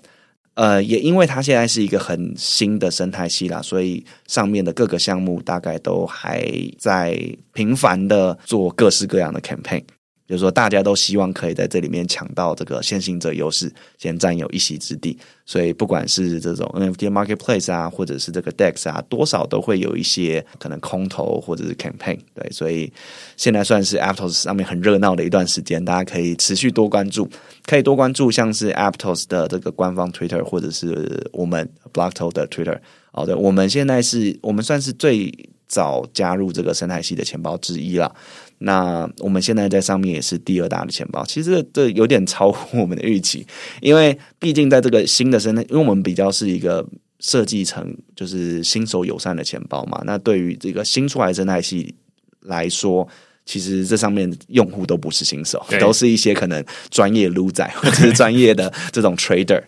[0.59, 6.45] 呃，也因为它现在是一个很新的生态系啦，所以上面的各个项目大概都还
[6.77, 7.17] 在
[7.53, 9.85] 频繁的做各式各样的 campaign。
[10.29, 15.19] 就是说，大家都希望可以在这里面抢到这个先行者优势，先占有一席之地。
[15.47, 22.19] 所以，不管是这种 NFT marketplace 啊，或者是这个 DEX 啊，多少都会有一些可能空投或者是 campaign。
[22.35, 22.93] 对，所以
[23.39, 27.27] 现在算是 Aptos 上面很热闹的一段时间，大家可以持续多关注，
[27.65, 32.79] 可以多关注像是 Aptos 的这个官方 Twitter，或者是我们 Blockto 的 Twitter。
[33.13, 35.33] 好的，我们现在是我们算是最
[35.67, 38.15] 早加入这个生态系的钱包之一了。
[38.59, 43.47] 那我们现在在上面也是第二大的钱包，其实这有点超乎我们的预期，
[43.81, 46.85] 因为毕竟在这个新的生态，因为我们比较是一个
[47.21, 51.95] 设计成就是新手友善的钱包嘛，那对于这个新出来的生态系
[52.43, 53.07] 来说，
[53.45, 59.63] 其实这上面用户都不是新手，都是一些可能专业撸仔或者是专业的这种 trader。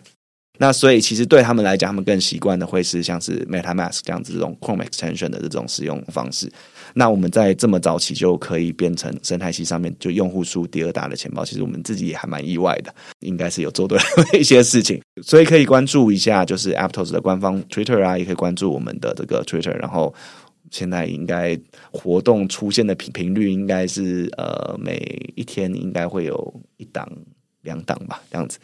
[0.57, 6.51] 那所以其实对他们来讲，他们更习惯的会是像是 MetaMask 这样子这种 Chrome Extension 的这种使用方式。
[6.93, 13.97] 那我们在这么早期就可以变成生态系上面就用户数第二大的钱包，其实我们自己也还蛮意外的，应该是有做对
[14.39, 19.73] 一些事情，所以可以关注一下， 就是 Aptos 的官方 Twitter 啊，也可以关注我们的这个 Twitter。
[19.77, 20.13] 然后
[20.69, 21.59] 现在应该
[21.91, 24.97] 活动出现的频频率应该是呃每
[25.35, 27.07] 一天应该会有一档
[27.61, 28.59] 两档吧，这样子。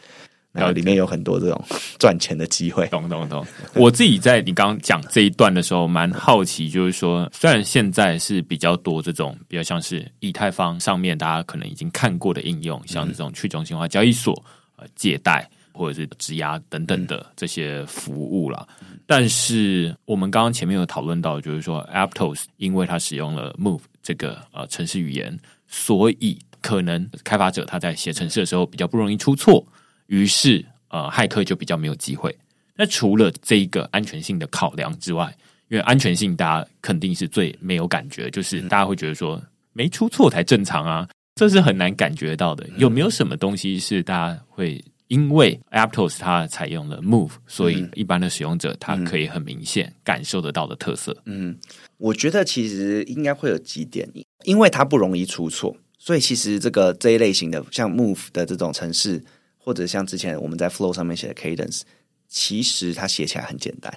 [0.52, 1.64] 然后里面有很多这种
[1.98, 3.46] 赚钱的机会，懂懂懂。
[3.74, 14.34] 我自己在你刚刚讲这一段的时候，蛮好奇，就是说，虽然现在是比较多这种比较像是以太坊上面大家可能已经看过的应用，像这种去中心化交易所、
[14.76, 18.66] 呃借贷或者是质押等等的这些服务了，
[19.06, 25.38] 但是我们刚刚前面有讨论到，就是说，Aptos 因为它使用了 Move 这个呃城市语言，
[25.68, 29.64] 所以可能开发者他在写程式的时候比较不容易出错。
[30.08, 32.36] 于是，呃，骇客就比较没有机会。
[32.74, 35.34] 那除了这一个安全性的考量之外，
[35.68, 39.42] 因为安全性大家肯定是最没有感觉，就是大家会觉得说
[39.72, 42.66] 没出错才正常啊，这是很难感觉到的。
[42.76, 51.14] 有没有什么东西是大家会因为 Aptos 它采用了 Move，所以一般的使用者他可以很明显感受得到的特色？
[51.26, 51.58] 嗯，
[51.98, 54.08] 我觉得其实应该会有几点，
[54.44, 59.22] 因为它不容易出错，所以其实这个这一类型的像 Move 的这种城市。
[59.58, 61.82] 或者像之前我们在 Flow 上面写的 Cadence，
[62.28, 63.92] 其实它写起来很简单。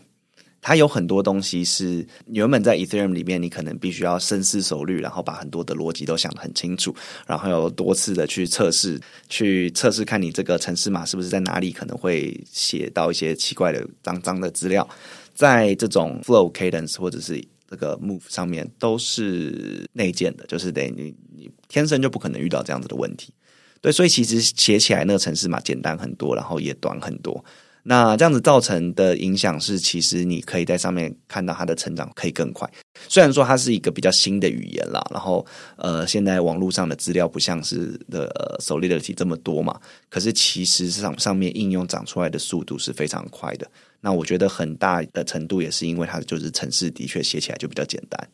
[0.64, 6.95] 它有很多东西是原本在 Ethereum 里面，你可能必须要深思熟虑，然后把很多的逻辑都想得很清楚，
[7.26, 14.88] 然后有多次的去测试，去测试看你这个城市码是不是在哪里可能会写到一些奇怪的脏脏的资料。
[15.34, 23.34] 在这种 Flow Cadence 或者是这个 Move 上面，都是内建的，就是等于你你天生就不可能遇到这样子的问题。
[23.82, 27.43] 对，所以其实写起来那个城市嘛简单很多，然后也短很多。
[27.84, 32.69] 那这样子造成的影响是，其实你可以在上面看到它的成长可以更快。
[33.09, 35.43] 虽然说它是一个比较新的语言啦，然后
[35.77, 38.29] 呃，现在网络上的资料不像是的
[38.61, 39.79] Solidity 这么多嘛，
[40.09, 43.67] 可是其实上上面应用长出来的速度是非常快的。
[43.99, 48.29] 那我觉得很大的程度也是因为它就是城市的确写起来就比较简单。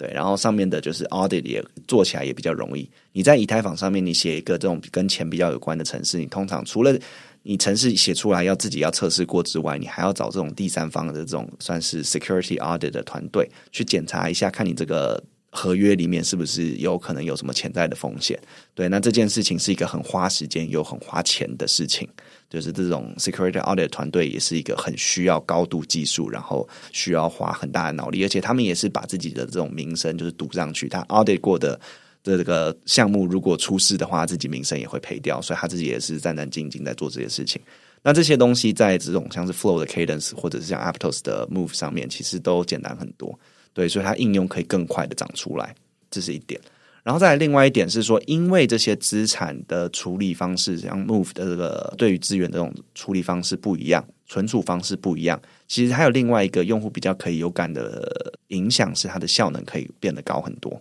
[0.00, 2.88] 对，然后上面的就是 audit 也做起来也比较容易。
[3.12, 6.98] 你在以太坊上面，你写一个这种跟钱比较有关的城市，你通常除了
[7.42, 18.40] 你城市写出来要自己要测试过之外，你还要找这种第三方的这种算是 security audit 的团队去检查一下，看你这个合约里面是不是有可能有什么潜在的风险。
[18.74, 22.08] 对，那这件事情是一个很花时间又很花钱的事情。
[22.50, 30.88] 就是这种 security audit 团队也是一个很需要高度技术，然后需要花很大的脑力，而且他们也是把自己的这种名声就是赌上去。
[30.88, 31.80] 他 audit 过的
[32.22, 37.62] 这个项目如果出事的话，自己名声也会赔掉，所以他自己也是战战兢兢在做这些事情。
[38.02, 43.38] 那这些东西在这种像是 flow 的 cadence 或者是像 aptos 的 move 上面，其实都简单很多。
[43.72, 45.74] 对，所以它应用可以更快的长出来，
[46.10, 46.60] 这是一点。
[47.02, 60.80] 然后再另外一点是说，因为这些资产的处理方式，像 Move 的这个对于资源的这种处理方式不一样，存储方式不一样，其实还有另外一个用户比较可以有感的影响是它的效能可以变得高很多。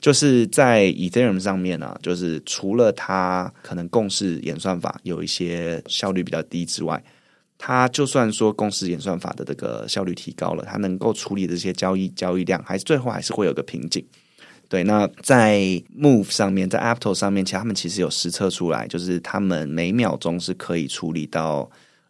[0.00, 7.02] 就是在 Ethereum 上面呢，就是除了它可能共识演算法有一些效率比较低之外，
[7.58, 14.02] 它就算说共识演算法的这个效率提高了，它能够处理的这些交易交易量，还是最后还是会有个瓶颈。
[14.70, 15.58] 对，那在
[15.98, 21.68] Move 上面，在 Aptos 上面，其实他们其实有实测出来，就是他们每秒钟是可以处理到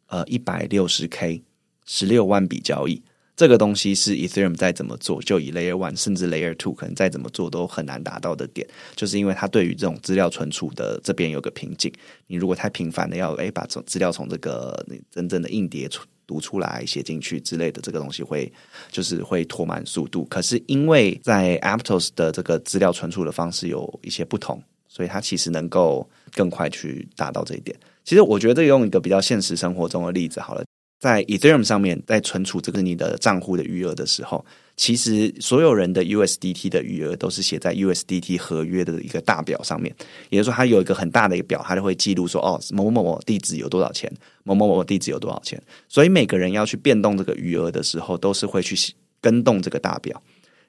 [0.09, 1.43] 呃一百六十 K
[1.87, 3.03] 十六万笔交易。
[3.35, 11.91] 这个东西是 Ethereum 再怎么做，就以 Layer One 甚至 Layer Two 可能再怎么做都很难达到的点，就是因为它对于这种资料存储的这边有个瓶颈。
[12.27, 16.05] 你如果太频繁的要诶把从资料从这个真正的硬碟出。
[16.31, 18.51] 读出来写进去之类的，这个东西会
[18.89, 20.25] 就是会拖慢速度。
[20.27, 27.77] 可是因为在 Aptos 的这个资料存储的方式有一些不同，所以它其实能够更快去达到这一点。
[28.05, 30.63] 其实我觉得用一个比较现实生活中的例子好了。
[31.01, 34.45] 在 Ethereum 上面，在存储这个你的账户的余额的时候，
[34.81, 39.95] 其实所有人的 USDT 的余额都是写在 USDT 合约的一个大表上面。
[40.31, 44.11] 也就是说，它有一个很大的一个表，它就会记录说，哦，某某某地址有多少钱，
[44.43, 45.63] 某某某地址有多少钱。
[45.87, 48.75] 所以每个人要去变动这个余额的时候，都是会去
[49.21, 50.23] 跟动这个大表。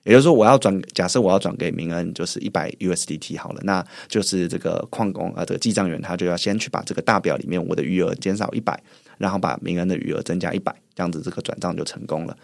[0.03, 8.78] 也就是说，我要转，假设我要转给明恩，就是一百 USDT 好了，那就是这个矿工啊，这个记账员他就要先去把这个大表里面我的余额减少一百。
[9.18, 12.36] 然后把明恩的余额增加一百，这样子这个转账就成功了。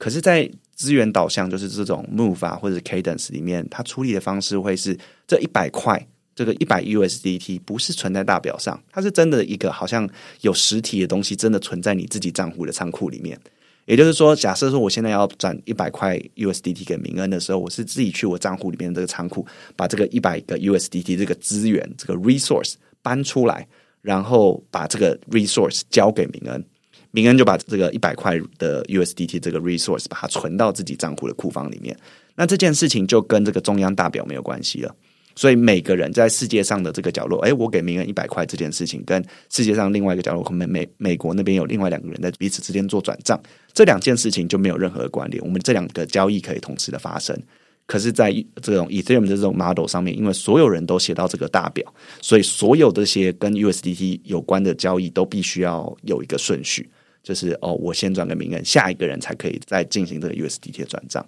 [0.00, 10.08] 可是，在资源导向，就是这种 Move 啊或者 Cadence 里面，它处理的方式会是这一百块，这个一百 USDT 不是存在大表上，它是真的一个好像
[10.40, 13.38] 有实体的东西，真的存在你自己账户的仓库里面。
[13.84, 19.46] 也就是说，假设说我现在要转一百块 USDT 给明恩的时候，我是自己去我账户里面这个仓库，
[19.76, 23.68] 把这个一百个 USDT 这个资源这个 resource 搬出来，
[24.00, 26.64] 然后把这个 resource 交给明恩，
[27.10, 31.96] 明恩就把这个一百块的 USDT 这个 resource 把它存到自己账户的库房里面。
[32.34, 34.94] 那这件事情就跟这个中央大表没有关系了。
[35.36, 43.40] 所以每个人在世界上的这个角落，哎，我给明恩一百块这件事情，跟世界上另外一个角落，美美美国那边有另外两个人在彼此之间做转账，
[43.72, 45.42] 这两件事情就没有任何的关联。
[45.42, 47.40] 我们这两个交易可以同时的发生，
[47.86, 56.90] 可是，在这种 Ethereum 的这种 model 上面，因为所有人都写到这个大表，所以所有这些跟 USDT 有关的交易都必须要有一个顺序，
[57.22, 61.24] 就是哦，我先转给名人，下一个人才可以再进行这个 USDT 转账。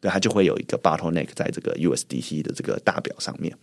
[0.00, 3.54] 对，它就会有一个 bottleneck 在这个 USDT 的这个大表上面，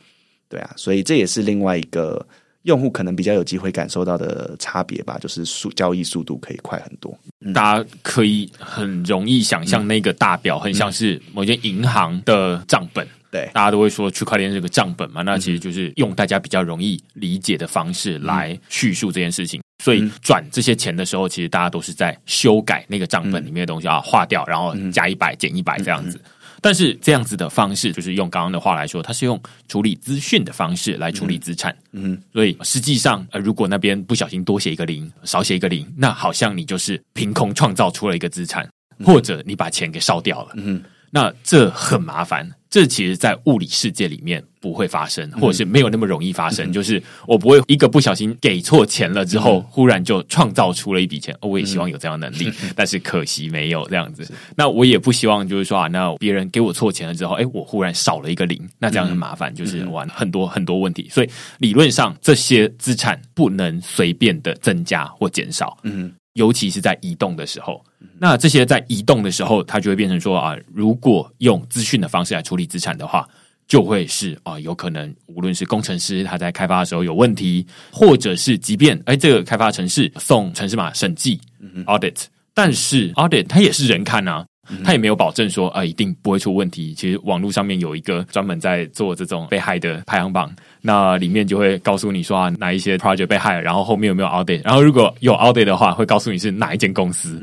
[0.50, 2.26] 对啊，所以这也是另外一个
[2.64, 7.16] 用户可能比较有机会感受到的差别吧，就是速交易速度可以快很多。
[7.54, 19.60] 大家可以很容易想象那个大表很像是某间银行的账本，对，大家都会说区块链是个账本嘛，那其实就是用大家比较容易理解的方式来叙述这件事情。
[19.84, 26.22] 所以转这些钱的时候，其实大家都是在修改那个账本里面的东西啊，划掉，然后加一百减一百这样子。
[26.62, 31.76] 但是这样子的方式，就是用刚刚的话来说，它是用处理资讯的方式来处理资产。
[31.92, 38.66] 嗯，所以实际上，呃，如果那边不小心多写一个零，少写一个零，那好像你就是凭空创造出了一个资产，
[39.04, 40.52] 或者你把钱给烧掉了。
[40.54, 40.82] 嗯。
[41.16, 46.74] 那这很麻烦，这其实，在物理世界里面不会发生，或者是没有那么容易发生。
[46.74, 51.38] 就是我不会一个不小心给错钱了之后，忽然就创造出了一笔钱。
[51.40, 54.28] 我也希望有这样能力，但是可惜没有这样子。
[54.56, 61.08] 那我也不希望就是说啊，那别人给我错钱了之后，哎，我忽然少了一个零，那这样很麻烦，就是玩很多很多问题。
[61.12, 65.78] 所以理论上，这些资产不能随便的增加或减少。
[65.84, 66.12] 嗯。
[66.34, 67.84] 尤其是在移动的时候，
[68.18, 73.28] 那这些在移动的时候，它就会变成说啊，如果用资讯的方式来处理资产的话，
[73.68, 81.40] 就会是啊，有可能无论是工程师他在开发的时候有问题，或者是即便哎这个开发城市送城市码审计
[81.86, 84.46] audit，但是 audit 它也是人看啊。
[84.84, 86.94] 他也没有保证说啊，一定不会出问题。
[86.94, 90.52] 其实网络上面有一个专门在做这种被害的排行榜，
[90.82, 97.42] 那里面就会告诉你说啊，哪一些 project 被害了，然后后面有没有 audit，然后如果有 audit 的话，会告诉你是哪一间公司。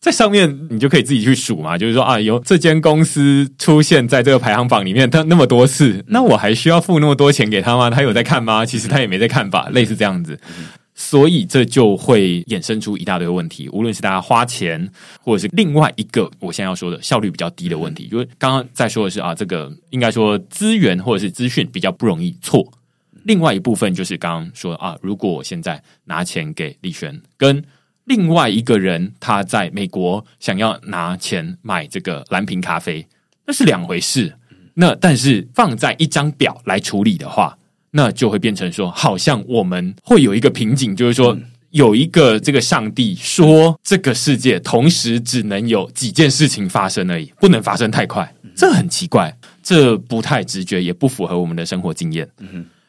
[0.00, 7.90] 在上面你就可以自己去数嘛，就是说啊，有这间公司出现在这个排行榜里面，它那么多次，那我还需要付那么多钱给他吗？
[7.90, 8.64] 他有在看吗？
[8.64, 10.40] 其实他也没在看吧，类似这样子。
[11.02, 14.86] 所以这就会衍生出一大堆问题，无论是大家花钱，
[15.22, 22.70] 或者是另外一个我现在要说的效率比较低的问题，就是刚刚在说的是啊，这个应该说资源或者是资讯比较不容易错。
[23.24, 27.64] 另外一部分就是刚刚说啊，如果我现在拿钱给李璇，跟
[28.04, 33.06] 另外一个人他在美国想要拿钱买这个蓝瓶咖啡，
[33.46, 34.36] 那是两回事。
[34.74, 37.56] 那但是放在一张表来处理的话。
[37.92, 41.36] 那就会变成说，好像我们会有一个瓶颈，就是说
[41.70, 48.32] 有一个这个上帝说，这个世界同时只能有几件事情发生而已，不能发生太快。
[48.54, 52.28] 这很奇怪，这不太直觉，也不符合我们的生活经验。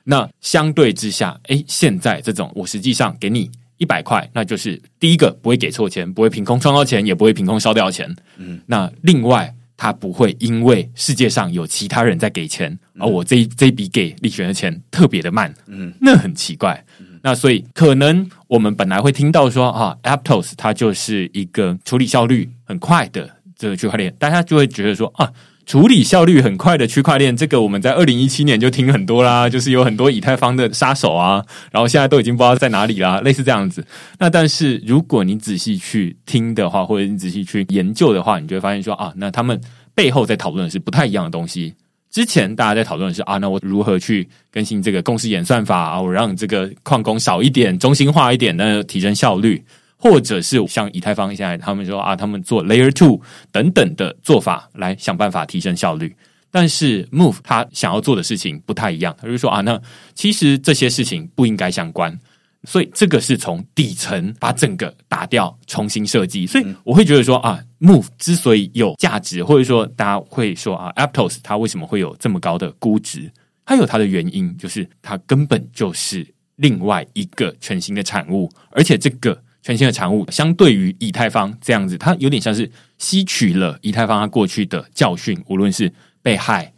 [0.03, 8.15] 那相对之下，哎，现在这种我实际上给你一百块，那就是第一个不会给错钱，不会凭空创造钱，也不会凭空烧掉钱。
[8.37, 9.53] 嗯，那另外。
[9.81, 16.85] 他不会因为世界上有其他人在给钱，而我这这笔给李璇的钱特别的慢，嗯，那很奇怪。
[17.23, 23.27] 那所以可能我们本来会听到说啊，Aptos 它就是一个处理效率很快的
[23.57, 25.27] 这个区块链，大家就会觉得说啊。
[25.65, 33.85] 处理效率很快的区块链，这个我们在二零一七年就听很多啦，就是有很多以太坊的杀手啊，然后现在都已经不知道在哪里啦，类似这样子。
[34.19, 39.59] 那但是如果你仔细去听的话，或者你仔细去研究的话，你就会发现说啊，那他们
[39.93, 41.73] 背后在讨论的是不太一样的东西。
[42.09, 49.63] 之前大家在讨论的是啊，那我如何去更新这个共识演算法啊，我让这个矿工少一点，中心化一点，那提升效率。
[50.01, 53.21] 或者是像以太坊现在他们说啊，他们做 Layer Two
[53.51, 56.15] 等等的做法来想办法提升效率，
[56.49, 59.79] 但是 Move 他想要做的事情不太一样，他就说啊，那
[60.15, 62.19] 其实这些事情不应该相关，
[62.63, 66.47] 所以这个是从底层把整个打掉，重新设计。
[66.47, 73.31] 所以我会觉得说啊，Move 之所以有价值，或者说大家会说啊，Aptos 它为什么会有这么高的估值？
[73.63, 79.39] 它有它的原因，就是它根本就是另外一个全新的产物，而且这个。
[79.61, 85.91] 全新的产物，相对于以太坊这样子，它有点像是吸取了以太坊它过去的教训，无论是
[86.21, 86.71] 被害、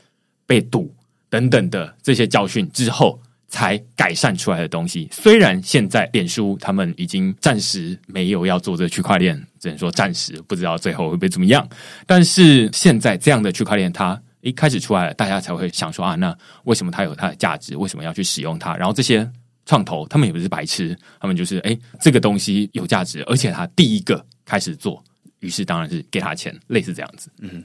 [0.46, 0.94] 被堵
[1.30, 3.20] 等等的这些教训之后。
[3.54, 5.08] 才改善出来的东西。
[5.12, 11.70] 虽然现在脸书他们已经暂时没有要做这区块链，只能说暂时不知道最后会不会怎么样。
[12.08, 17.78] 但是现在这样的区块链它一开始出来了，大家才会想说啊，那为什么它有它的价值？
[17.78, 18.76] 为什么要去使用它？
[18.76, 19.30] 然后这些
[19.66, 25.04] 创投他们也不是白痴，他们就是哎，这个东西有价值，而且他第一个开始做，
[25.40, 27.30] 于是当然是给他钱，类似这样子。
[27.40, 27.64] 嗯，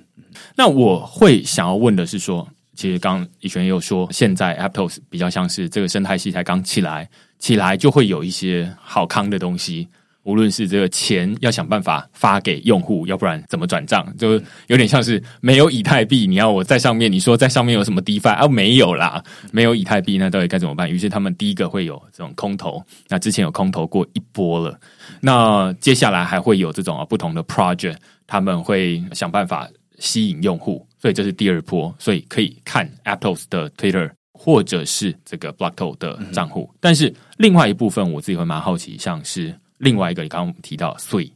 [0.57, 2.49] 那我会想要问的是说。
[2.75, 9.89] 其实刚以璇也有说，现在 Aptos 比较像是这个生态系才刚起来，起来就会有一些好康的东西。
[10.29, 14.07] 无论是这个钱要想办法发给用户，要不然怎么转账？
[14.19, 14.33] 就
[14.67, 18.47] 有点像是没有以太币，你要我在上面，你说在上面有什么 DeFi 啊？
[18.47, 20.91] 没有啦，没有以太币，那到底该怎么办？
[20.91, 24.79] 于是他们第一个会有这种空投，那之前有空投过一波了，
[25.23, 29.67] 那接下来还会有这种啊不同的 project，他们会想办法
[29.99, 30.87] 吸引用户。
[31.01, 36.69] 所以这是第二波，所以可以看 Aptos 的 Twitter 或者是这个 Blockto 的账户。
[36.81, 41.33] 但是另外一部分，我自己会蛮好奇，像是另外一个你刚刚提到，所以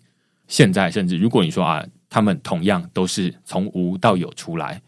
[0.46, 4.80] 现在甚至如果你说啊，他们同样都是从无到有出来，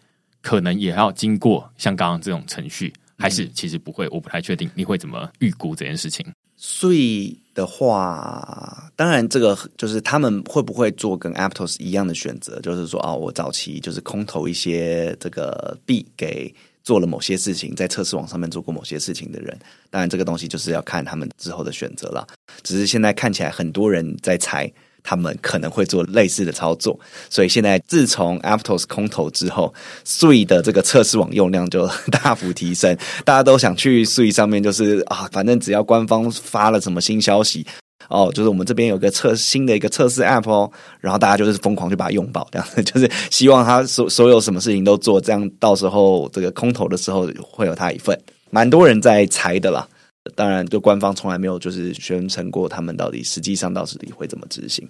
[0.43, 6.27] 可能也要经过像刚刚这种程序，还是其实不会，我不太确定你会怎么预估这件事情。
[6.57, 19.59] 所以的话，当然这个就是他们会不会做跟 Aptos 一样的选择，就是说啊，我早期就是空投一些这个币给做了某些事情，在测试网上面做过某些事情的人。
[19.91, 22.24] 当然，这个东西就是要看他们之后的选择了。
[22.62, 24.70] 只是现在看起来，很多人在猜。
[25.07, 37.66] 他们可能会做类似的操作，所以现在自从 Aptos 空投之后 s u i 的这个测试网用量就 大幅提升，大家都想去 s u i 上面，就是啊，反正只要官方发了什么新消息，
[38.09, 48.19] 哦，就是我们这边有个测新的一个测试 App 哦，然后大家就是疯狂去把它用爆，这样 就是希望他所所有什么事情都做，这样到时候这个空投的时候会有他一份，
[48.51, 49.89] 蛮多人在猜的啦。
[50.35, 54.89] 当然，就官方从来没有就是宣称过他们到底实际上到底会怎么执行，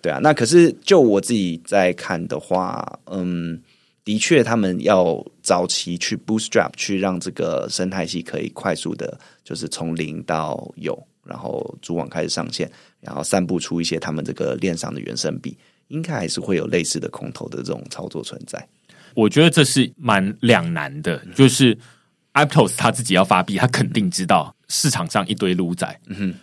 [0.00, 0.18] 对啊。
[0.20, 3.62] 那可是就我自己在看的话，嗯，
[4.04, 12.70] 的确他们要早期去 bootstrap 去让这个生态系可以快速的，就是从零到有，然后主网开始上线，
[13.00, 15.56] 然后散布出一些他们这个链上的原生币，
[15.88, 18.66] 应该还是会有类似的空投的这种操作存在。
[19.14, 21.76] 我觉得这是蛮两难的，就是
[22.32, 24.54] Aptos 他自己要发币，他肯定知道。
[24.74, 26.00] 市场上一堆撸仔，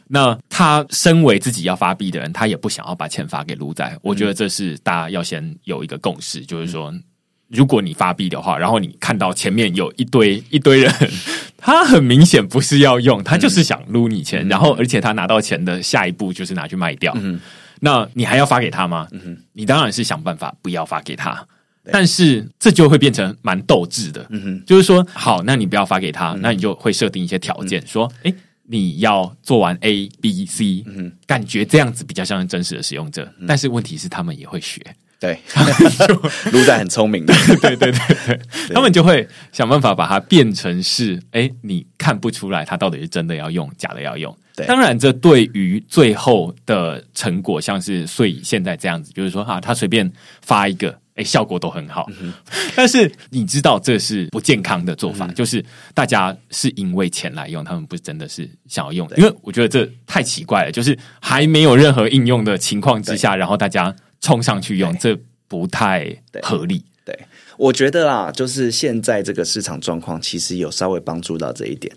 [0.07, 3.97] 那他身为自己要发币的人，他也不想要把钱发给撸仔。
[4.03, 6.93] 我觉得这是大家要先有一个共识，就是说，
[7.49, 10.93] 如果你发币的话，然后你看到前面有一堆一堆人，
[11.57, 17.13] 他很明显不是要用，他就是想撸你钱，然后而且他拿到钱的下一步就是拿去卖掉。
[17.17, 17.39] 嗯。
[17.81, 19.07] 那你还要发给他吗？
[19.53, 21.47] 你当然是想办法不要发给他。
[21.91, 28.31] 但是这就会变成蛮斗志的，嗯哼，就是说，好，那你不要发给他，那你就会设定一些条件，说，哎，
[28.67, 33.27] 你要做完 A、B、C，嗯感觉这样子比较像是真实的使用者。
[33.47, 34.79] 但是问题是，他们也会学，
[35.19, 35.37] 对，
[36.51, 38.39] 鹿仔很聪明的，对对对对，
[38.73, 44.35] 他们就会想办法把它变成是，哎，你看不出来它到底是真的要用，假的要用。
[44.67, 50.09] 当然，这对于最后的成果，像是所以现在这样子，就是说，哈，他随便
[50.41, 50.97] 发一个。
[51.15, 52.07] 哎，效果都很好，
[52.77, 55.61] 但是你知道这是不健康的做法，就是
[55.93, 59.05] 大家是因为钱来用，他们不是真的是想要用。
[59.09, 59.17] 的。
[59.17, 65.17] 因为我觉得这太奇怪了，就是还没有任何应用的情况之下，然后大家冲上去用，这
[65.47, 66.83] 不太合理。
[67.05, 67.17] 对，
[67.57, 71.93] 我觉得啦，就是现在这个市场状况其实有稍微帮助到这一点，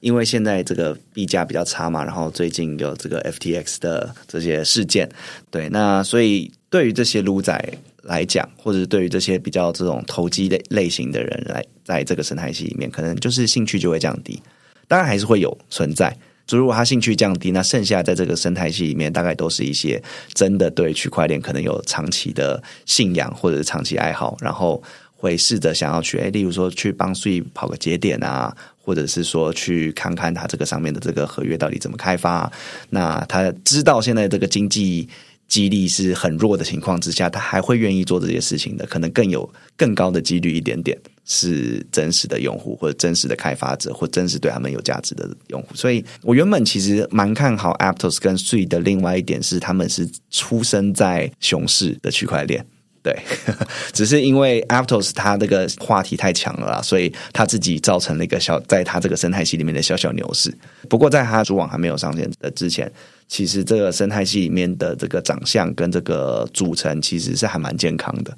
[0.00, 5.08] 因为现在这个币价比较差嘛，然后最近有这个 FTX 的这些事件，
[5.50, 7.78] 对，那所以对于这些撸仔。
[8.08, 14.40] 来讲，或者是对于这些比较这种投机的类型的人来，在这个生态系里面，可能就是兴趣就会降低。
[14.86, 16.16] 当然还是会有存在，
[16.54, 20.02] 如果他兴趣降低，那剩下在这个生态系里面，大概都是一些
[20.34, 24.82] 真的对区块链可能有长期的信仰或者是长期爱好，然后
[25.16, 32.52] 会试着想要去，哎，例如说去帮税跑个节点啊，或者是说去看看它这个上面的这个合约到底怎么开发。
[32.90, 35.08] 那他知道现在这个经济。
[35.48, 45.68] 激励是很弱的情况之下，他还会愿意做这些事情的，可能更有更高的几率一点点是真实的用户或者真实的开发者或真实对他们有价值的用户。
[45.74, 52.66] 所以我原本其实蛮看好 Aptos 跟 s u i 的另外一点是，他们是出生在熊市的区块链。
[53.02, 53.16] 对，
[53.94, 60.52] 只是因为 Aptos 它这个话题太强了啦，所以他自己造成了一个小，在他这个生态系里面的小小牛市。
[60.88, 62.92] 不过在他主网还没有上线的之前。
[63.28, 68.36] 其实这个生态系里面的这个长相跟这个组成其实是还蛮健康的，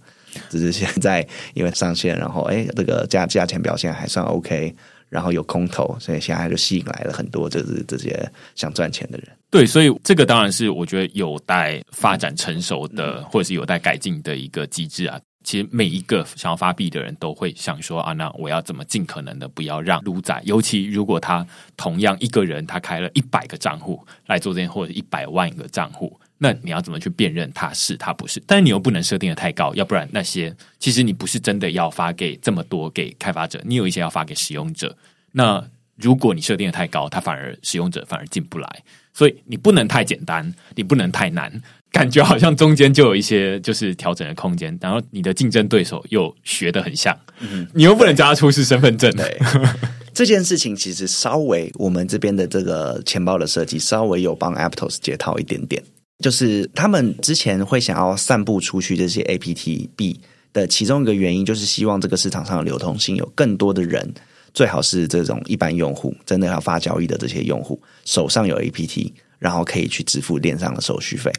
[0.48, 4.74] 只是现在因为上线，然后哎，这个价价钱表现还算 OK，
[5.08, 9.28] 然后有空头，所以现在就吸引来了很多就是这些想赚钱的人。
[9.50, 15.18] 对，所以这个当然是我觉得有待发展成熟的，或者是有待改进的一个机制啊。
[15.48, 28.42] 其实每一个想要发币的人都会想说啊，那我要怎么尽可能的不要让撸仔，尤其如果他同样一个人他开了一百个账户来做这件，或者一百万个账户，那你要怎么去辨认他是他不是？
[28.46, 34.94] 但你又不能设定的太高，要不然那些其实你不是真的要发给这么多给开发者，你有一些要发给使用者。
[35.32, 38.84] 那如果你设定的太高，他反而使用者反而进不来，
[39.14, 41.50] 所以你不能太简单，你不能太难。
[41.90, 49.10] 感觉好像中间就有一些就是调整的空间，然后你的竞争对手又学的很像，嗯你又不能叫他出示身份证。
[49.16, 49.38] 对
[50.14, 55.82] 这件事情，其实稍微我们这边的这个钱包的设计稍微有帮 Aptos 解套一点点，
[56.18, 60.20] 就是他们之前会想要散布出去这些 APT 币
[60.52, 64.12] 的其中一个原因，就是希望这个市场上的流通性有更多的人，
[64.52, 71.32] 最好是这种一般用户，真的要发交易的这些用户手上有 APT，然后可以去支付链上的手续费。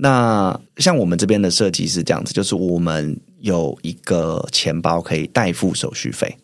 [0.00, 6.36] 那像我们这边的设计是这样子，就是我们有一个钱包可以代付手续费。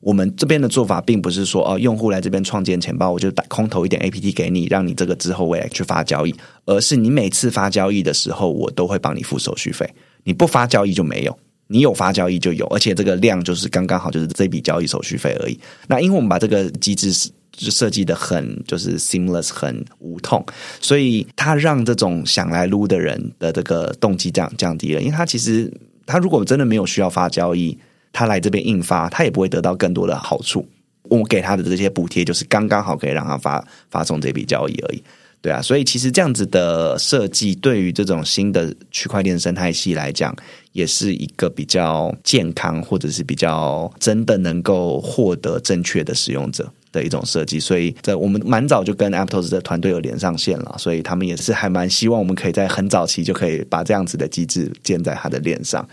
[0.00, 6.34] 我们这边的做法并不是说哦，用户来这边创建钱包，我就打空投一点 APT 给你，让你这个之后未来去发交易，
[6.64, 9.88] 而是你每次发交易的时候，我都会帮你付手续费。
[10.24, 11.38] 你不发交易就没有，
[11.72, 15.58] 你有发交易就有，而且这个量就是刚刚好，就是这笔交易手续费而已。
[15.88, 17.30] 那因为我们把这个机制是。
[17.58, 20.42] 设计的很就是 seamless 很无痛，
[20.80, 25.02] 所以它让这种想来撸的人的这个动机降降低了。
[25.02, 25.70] 因为他其实
[26.06, 27.76] 他如果真的没有需要发交易，
[28.10, 30.66] 他来这边印发，他也不会得到更多的好处。
[31.02, 35.02] 我给他的这些补贴就是刚刚好可以让他发发送这笔交易而已。
[35.42, 40.34] 对啊，所以其实这样子的设计对于这种新的区块链生态系来讲，
[40.72, 46.70] 也是一个比较健康或者是比较真的能够获得正确的使用者。
[46.92, 55.88] 的一种设计，所以在我们蛮早就跟 Aptos 的团队有连上线了，所以他们也是还蛮希望我们可以在很早期就可以把这样子的机制建在他的链上。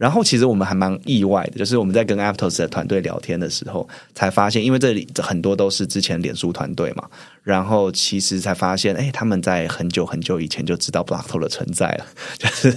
[0.00, 7.04] 然后其实我们还蛮意外的，就是我们在跟 Aptos 的团队聊天的时候，才发现，因为这里很多都是之前脸书团队嘛，
[7.42, 12.06] 然后其实才发现，哎，他们在很久很久以前就知道 Blockto 的存在了，
[12.38, 12.74] 就是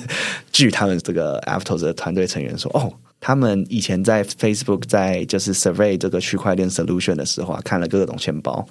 [0.51, 2.91] 据他们这个 Aptos 的团队成员说，哦。
[3.25, 8.67] 他们以前在 Facebook 在就是 survey 这个区块链 solution 的时候啊，看了各种钱包，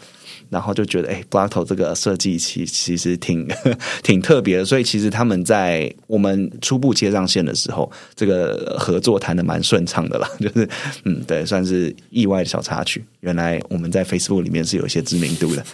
[0.50, 3.48] 然后就觉得哎，Blockto 这个设计其其实挺
[4.02, 10.68] 挺特别的，所以其实他们在我们初步接上线的时候，这个合作谈的蛮顺畅的啦， 就是
[11.04, 13.04] 嗯，对，算是意外的小插曲。
[13.20, 15.64] 原来我们在 Facebook 里面是有一些知名度的。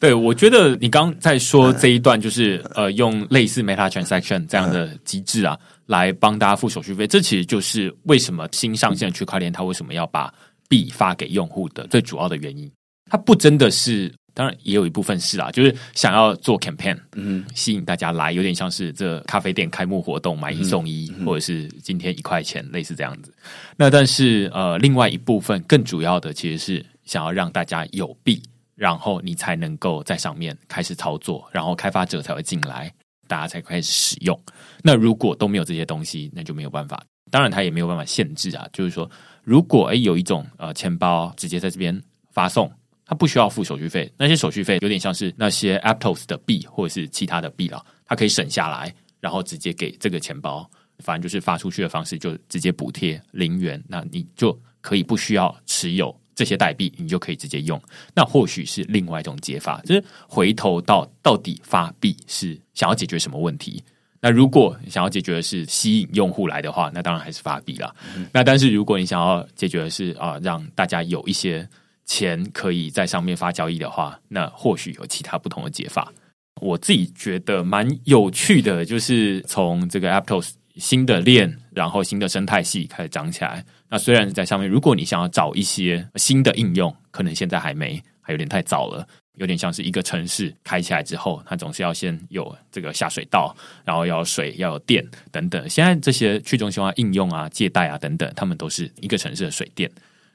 [0.00, 5.58] 对，我觉得你刚在说这一段，就是呃，用类似 Meta Transaction 这样的机制啊。
[5.88, 10.30] 来帮大家付手续费，这其实就是为什么新上线的区块链它为什么要把
[10.68, 12.70] 币发给用户的最主要的原因。
[13.10, 23.34] 它不真的是，当然也有一部分是啊，就是想要做 campaign，嗯，吸引大家来，有点像是这咖啡店开幕活动买一送一，或者是今天一块钱，类似这样子。
[23.76, 28.42] 那但是呃，另外一部分更主要的其实是想要让大家有币，
[28.74, 32.92] 然后你才能够在上面开始操作，然后开发者才会进来。
[33.26, 34.40] 大家才开始使用。
[34.82, 37.04] 那如果都没有这些东西，那就没有办法。
[37.30, 38.66] 当然，它也没有办法限制啊。
[38.72, 39.10] 就是说，
[39.44, 42.02] 如果诶有一种呃钱包直接在这边
[42.32, 42.72] 发送，
[43.08, 44.12] 它不需要付手续费。
[44.16, 50.68] 那些手续费有点像是那些 Aptos 的币或者是其他的币了，它可以省下来，然后直接给这个钱包。
[50.98, 56.14] 反正就是发出去的方式就直接补贴零元，那你就可以不需要持有。
[56.34, 57.82] 这些代币你就可以直接用，
[58.14, 63.82] 那或许是另外一种解法，就是回头到到底发币是想要解决什么问题？
[64.20, 67.92] 那如果想要解决的是吸引用户来的话，那当然还是发币了。
[68.32, 71.68] 那但是如果你想要解决的是啊，让大家有一些
[72.08, 76.12] 钱可以在上面发交易的话，那或许有其他不同的解法。
[76.60, 83.64] 我自己觉得蛮有趣的，就是从这个 Aptos 新的链，然后新的生态系开始长起来。
[83.88, 89.06] 那虽然在上面，如果你想要找一些新的应用，可能现在还没，还有点太早了。
[89.36, 93.54] 有点像是一个城市开起来之后，它总是要先有这个下水道，
[93.84, 95.68] 然后要有水，要有电等等。
[95.68, 99.88] 现在这些去中心化应用啊、借贷啊等等，他们都是一个城市的水电。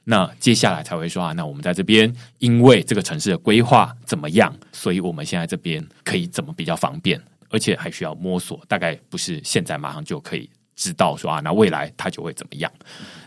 [0.04, 10.48] 那接下来才会说啊，那我们在这边，因为这个城市的规划怎么样，所以我们现在这边可以怎么比较方便，而且还需要摸索，大概不是现在马上就可以。
[10.76, 12.68] 知道说啊，那未来它就会怎么样？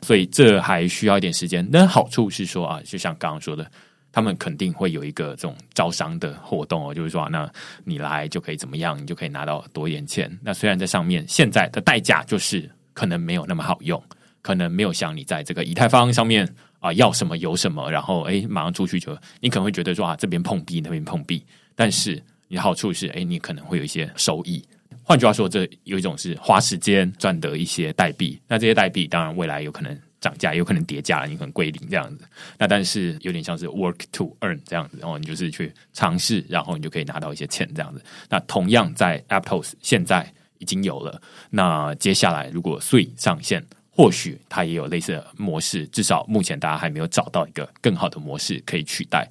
[0.02, 1.66] 所以这还需要一点时间。
[1.72, 3.66] 那好处是说啊，就像刚刚说的，
[4.12, 7.50] 他们肯定会有一个这种招商的活动哦，就是说啊，那
[7.86, 10.30] 你来就可以怎么样，你就可以拿到多一点钱。
[10.44, 14.04] 那虽然在上面现在的代价就是可能没有那么好用，
[14.42, 16.46] 可能没有像你在这个以太坊上面
[16.88, 21.44] 啊要什么有什么，然后哎马上出去就你可能会觉得说啊这边碰壁那边碰壁，
[21.76, 24.64] 但是你好处是哎你可能会有一些收益。
[25.04, 32.26] 换句话说，这有一种是花时间赚得一些代币，那这些代币当然未来有可能涨价，有可能跌价，你可能归零这样子。
[32.58, 38.04] 那但是有点像是 work to earn 这样子，然后你就是去尝试，然后你就可以拿到一些钱这样子。
[38.28, 43.66] 那同样在 Aptos 现在已经有了，那接下来如果 Three 上线，
[43.98, 49.28] 或许它也有类似的模式，至少目前大家还没有找到一个更好的模式可以取代。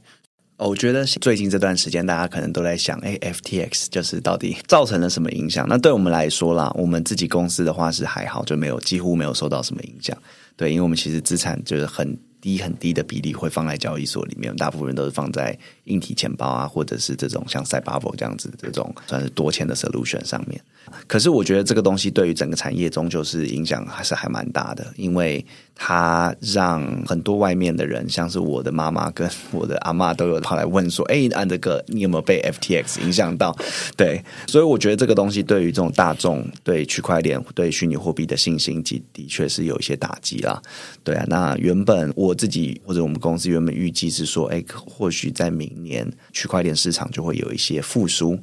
[0.57, 5.67] 哦我觉得最近这段时间，大家可能都在想，哎，FTX 就是到底造成了什么影响？
[5.69, 10.17] 那对我们来说啦，我们自己公司的话是还好，就没有几乎没有受到什么影响。
[10.57, 20.61] 对，因为我们其实资产就是很低很低的比例会放在交易所里面，大部分人都是放在硬体钱包啊，或者是这种像 c y b u b l e 这样子这种算是多钱的 solution 上面。
[21.09, 25.45] 可是我觉得这个东西对于整个产业终究是影响还是还蛮大的，因为
[25.79, 33.55] 它让很多外面的人，像是我的妈妈跟我的阿妈都有跑来问说：“哎，按这个你有没有被 FTX 影响到？”
[33.95, 40.61] 对，所以我觉得这个东西对于这种大众对区块链、对虚拟货币的信心，的的确是有一些打击啦。
[41.05, 48.39] 对啊，那原本我自己或者我们公司原本预计是说：“哎，或许在明年区块链市场就会有一些复苏。”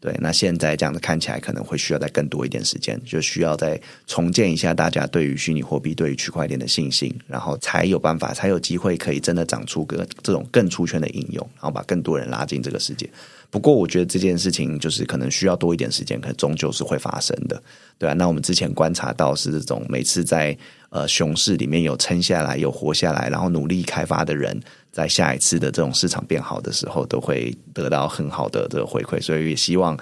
[0.00, 13.10] 对，那现在这样子看起来可能会需要再更多一点时间，就需要再重建一下大家对于虚拟货币、对于区块链的信心，然后才有办法，才有机会可以真的长出个这种更出圈的应用，然后把更多人拉进这个世界。
[13.50, 17.60] 不过，我觉得这件事情就是可能需要多一点时间，可终究是会发生的，
[17.98, 18.12] 对啊。
[18.12, 20.56] 那我们之前观察到是这种每次在
[20.90, 24.60] 呃熊市里面有撑下来、有活下来，然后努力开发的人。
[24.90, 29.96] 在下一次的这种市场变好的时候，都会得到很好的这个回馈，所以也希望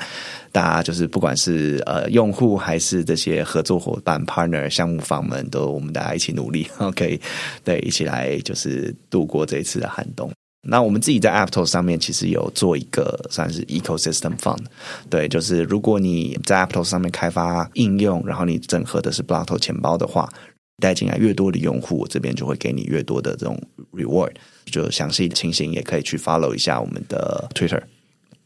[0.53, 7.21] 大家就是不管是呃用户还是这些合作伙伴、partner 项目方们，都我们大家一起努力， OK，
[7.63, 10.31] 对，一起来就是度过这一次的寒冬。
[10.63, 14.65] 那我们自己在 Aptos 上面其实有做一个算是 ecosystem fund，
[15.11, 20.33] 对，就是如果你在 Aptos 上面开发应用，然后你整合的是 Blockto 钱包的话。
[20.79, 23.59] 带进来越多的用户，我这边就会给你越多的这种
[23.93, 24.33] reward。
[24.67, 27.83] 就详细的情形也可以去 follow 一下我们的 Twitter。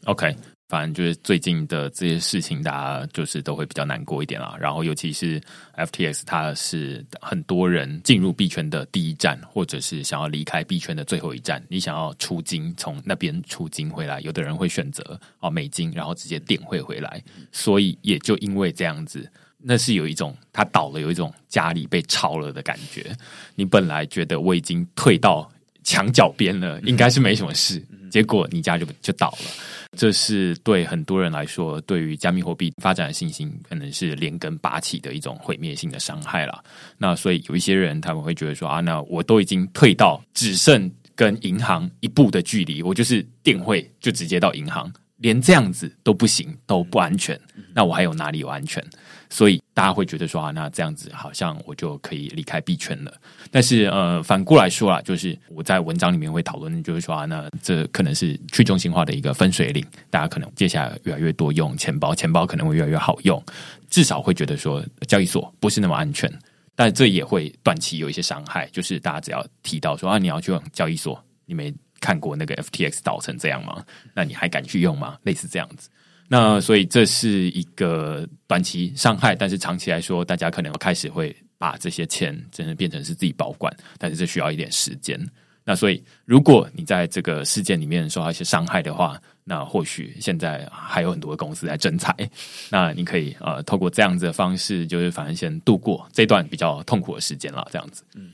[0.04, 0.36] OK，
[0.68, 4.56] 反正就是最近的这些事情，大家就是都会比较难过一点啦。
[4.60, 5.40] 然后尤其是
[5.76, 11.60] FTX，它是很多人进入币圈的第一站，或者是想要离开币圈的最后一站。
[11.68, 17.22] 你想要出金，从那边出金回来，有的人会选择哦美金，然后直接点汇回来。
[17.50, 19.28] 所以也就因为这样子。
[19.62, 23.14] 那是有一种他倒了，有一种家里被抄了的感觉。
[23.54, 25.50] 你本来觉得我已经退到
[25.84, 29.50] 墙角边了，应该是没什么事，结果你家就就倒了。
[29.96, 36.62] 这是对很多人来说，对于加密货币发展的信心，可能是连根拔起的一种毁灭性的伤害了。
[36.96, 47.38] 那所以有一些人他们会觉得说啊，那我都已经退到只剩跟银行一步的距离，我就是电汇就直接到银行，连这样子都不行，都不安全。
[47.74, 48.82] 那我还有哪里有安全？
[49.30, 53.14] 所以大家会觉得说啊，那这样子好像我就可以离开币圈了。
[53.50, 59.86] 但是呃，反过来说啊，就是我在文章里面会讨论，就是说啊，那这可能是去中心化的一个分水岭。
[60.10, 63.42] 大家可能接下来越来越多用钱包，钱包可能会越来越好用，
[63.88, 66.30] 至少会觉得说交易所不是那么安全。
[66.74, 73.84] 但这也会短期有一些伤害，就是大家只要提到说啊，你要去用交易所，你没看过那个 FTX 倒成这样吗？
[74.14, 75.16] 那你还敢去用吗？
[75.22, 75.88] 类似这样子。
[76.32, 85.20] 那所以这是一个短期伤害，但是长期来说，大家可能开始会把这些钱真的变成是自己保管，但是这需要一点时间。
[85.64, 92.14] 那所以，如果你在这个事件里面受到一些伤害的话，那或许现在还有很多公司在争财，
[92.70, 97.66] 那你可以呃透过这样子的方式，就是反正先度过这段比较痛苦的时间了。
[97.72, 98.30] 这样子，嗯，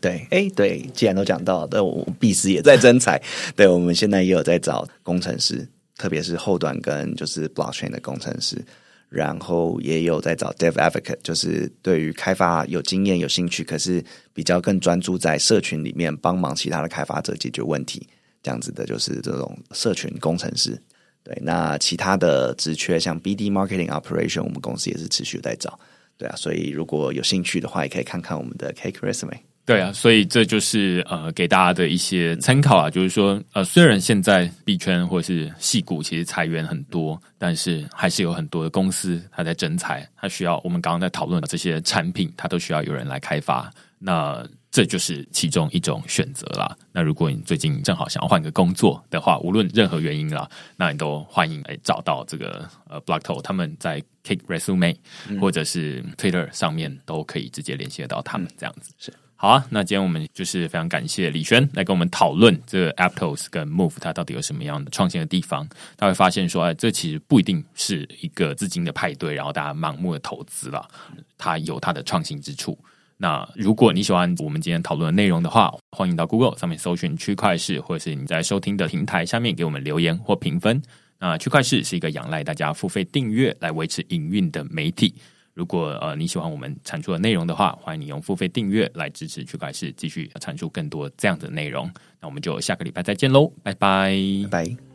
[0.00, 3.22] 对，哎，对，既然都讲到，那我币师也在争财，
[3.54, 5.68] 对，我们现在也有在找工程师。
[5.96, 8.64] 特别是后端跟就是 blockchain 的工程师，
[9.08, 18.08] 然后也有在找 dev advocate，就是对于开发有经验、有兴趣，可是比较更专注在社群里面帮忙其他的开发者解决问题，
[18.42, 20.80] 这样子的，就是这种社群工程师。
[21.22, 25.78] 对，那其他的职缺像 BD marketing operation，我们公司也是持续在找。
[26.18, 29.38] 对啊，所以如果有兴趣的话，也可以看看我们的 cake resume。
[29.66, 43.72] 对啊，所以这就是呃给大家的一些参考啊，就是说呃虽然现在币圈或者是细股其实裁员很多，但是还是有很多的公司它在增财，它需要我们刚刚在讨论的这些产品，它都需要有人来开发。
[43.98, 46.76] 那这就是其中一种选择啦。
[46.92, 50.46] 那如果你最近正好想要换个工作的话，无论任何原因啦，
[50.76, 54.94] 那你都欢迎来找到这个呃 Blockto，他们在 Kick Resume
[55.40, 58.92] 或者是 Twitter 上面都可以直接联系得到他们这样子。
[58.98, 59.10] 是
[59.44, 65.68] 好啊，那今天我们就是非常感谢李轩来跟我们讨论这个 Aptos 跟 Move 它到底有什么样的创新的地方。
[65.98, 70.88] 他会发现说，哎，这其实不一定是一个资金的派对，然后大家盲目的投资了，
[71.36, 72.78] 它有它的创新之处。
[73.18, 80.80] 那如果你喜欢我们今天讨论的内容的话，欢迎到 Google 上面搜寻区块市，或者是你在收听的平台下面给我们留言或评分。
[81.18, 85.14] 那区块市是一个仰赖大家付费订阅来维持营运的媒体。
[85.54, 91.88] 如果呃你喜欢我们产出的内容的话，欢迎你用付费订阅来支持区块市继续产出更多这样的内容。
[92.20, 94.14] 那我们就下个礼拜再见喽，拜，拜
[94.50, 94.93] 拜。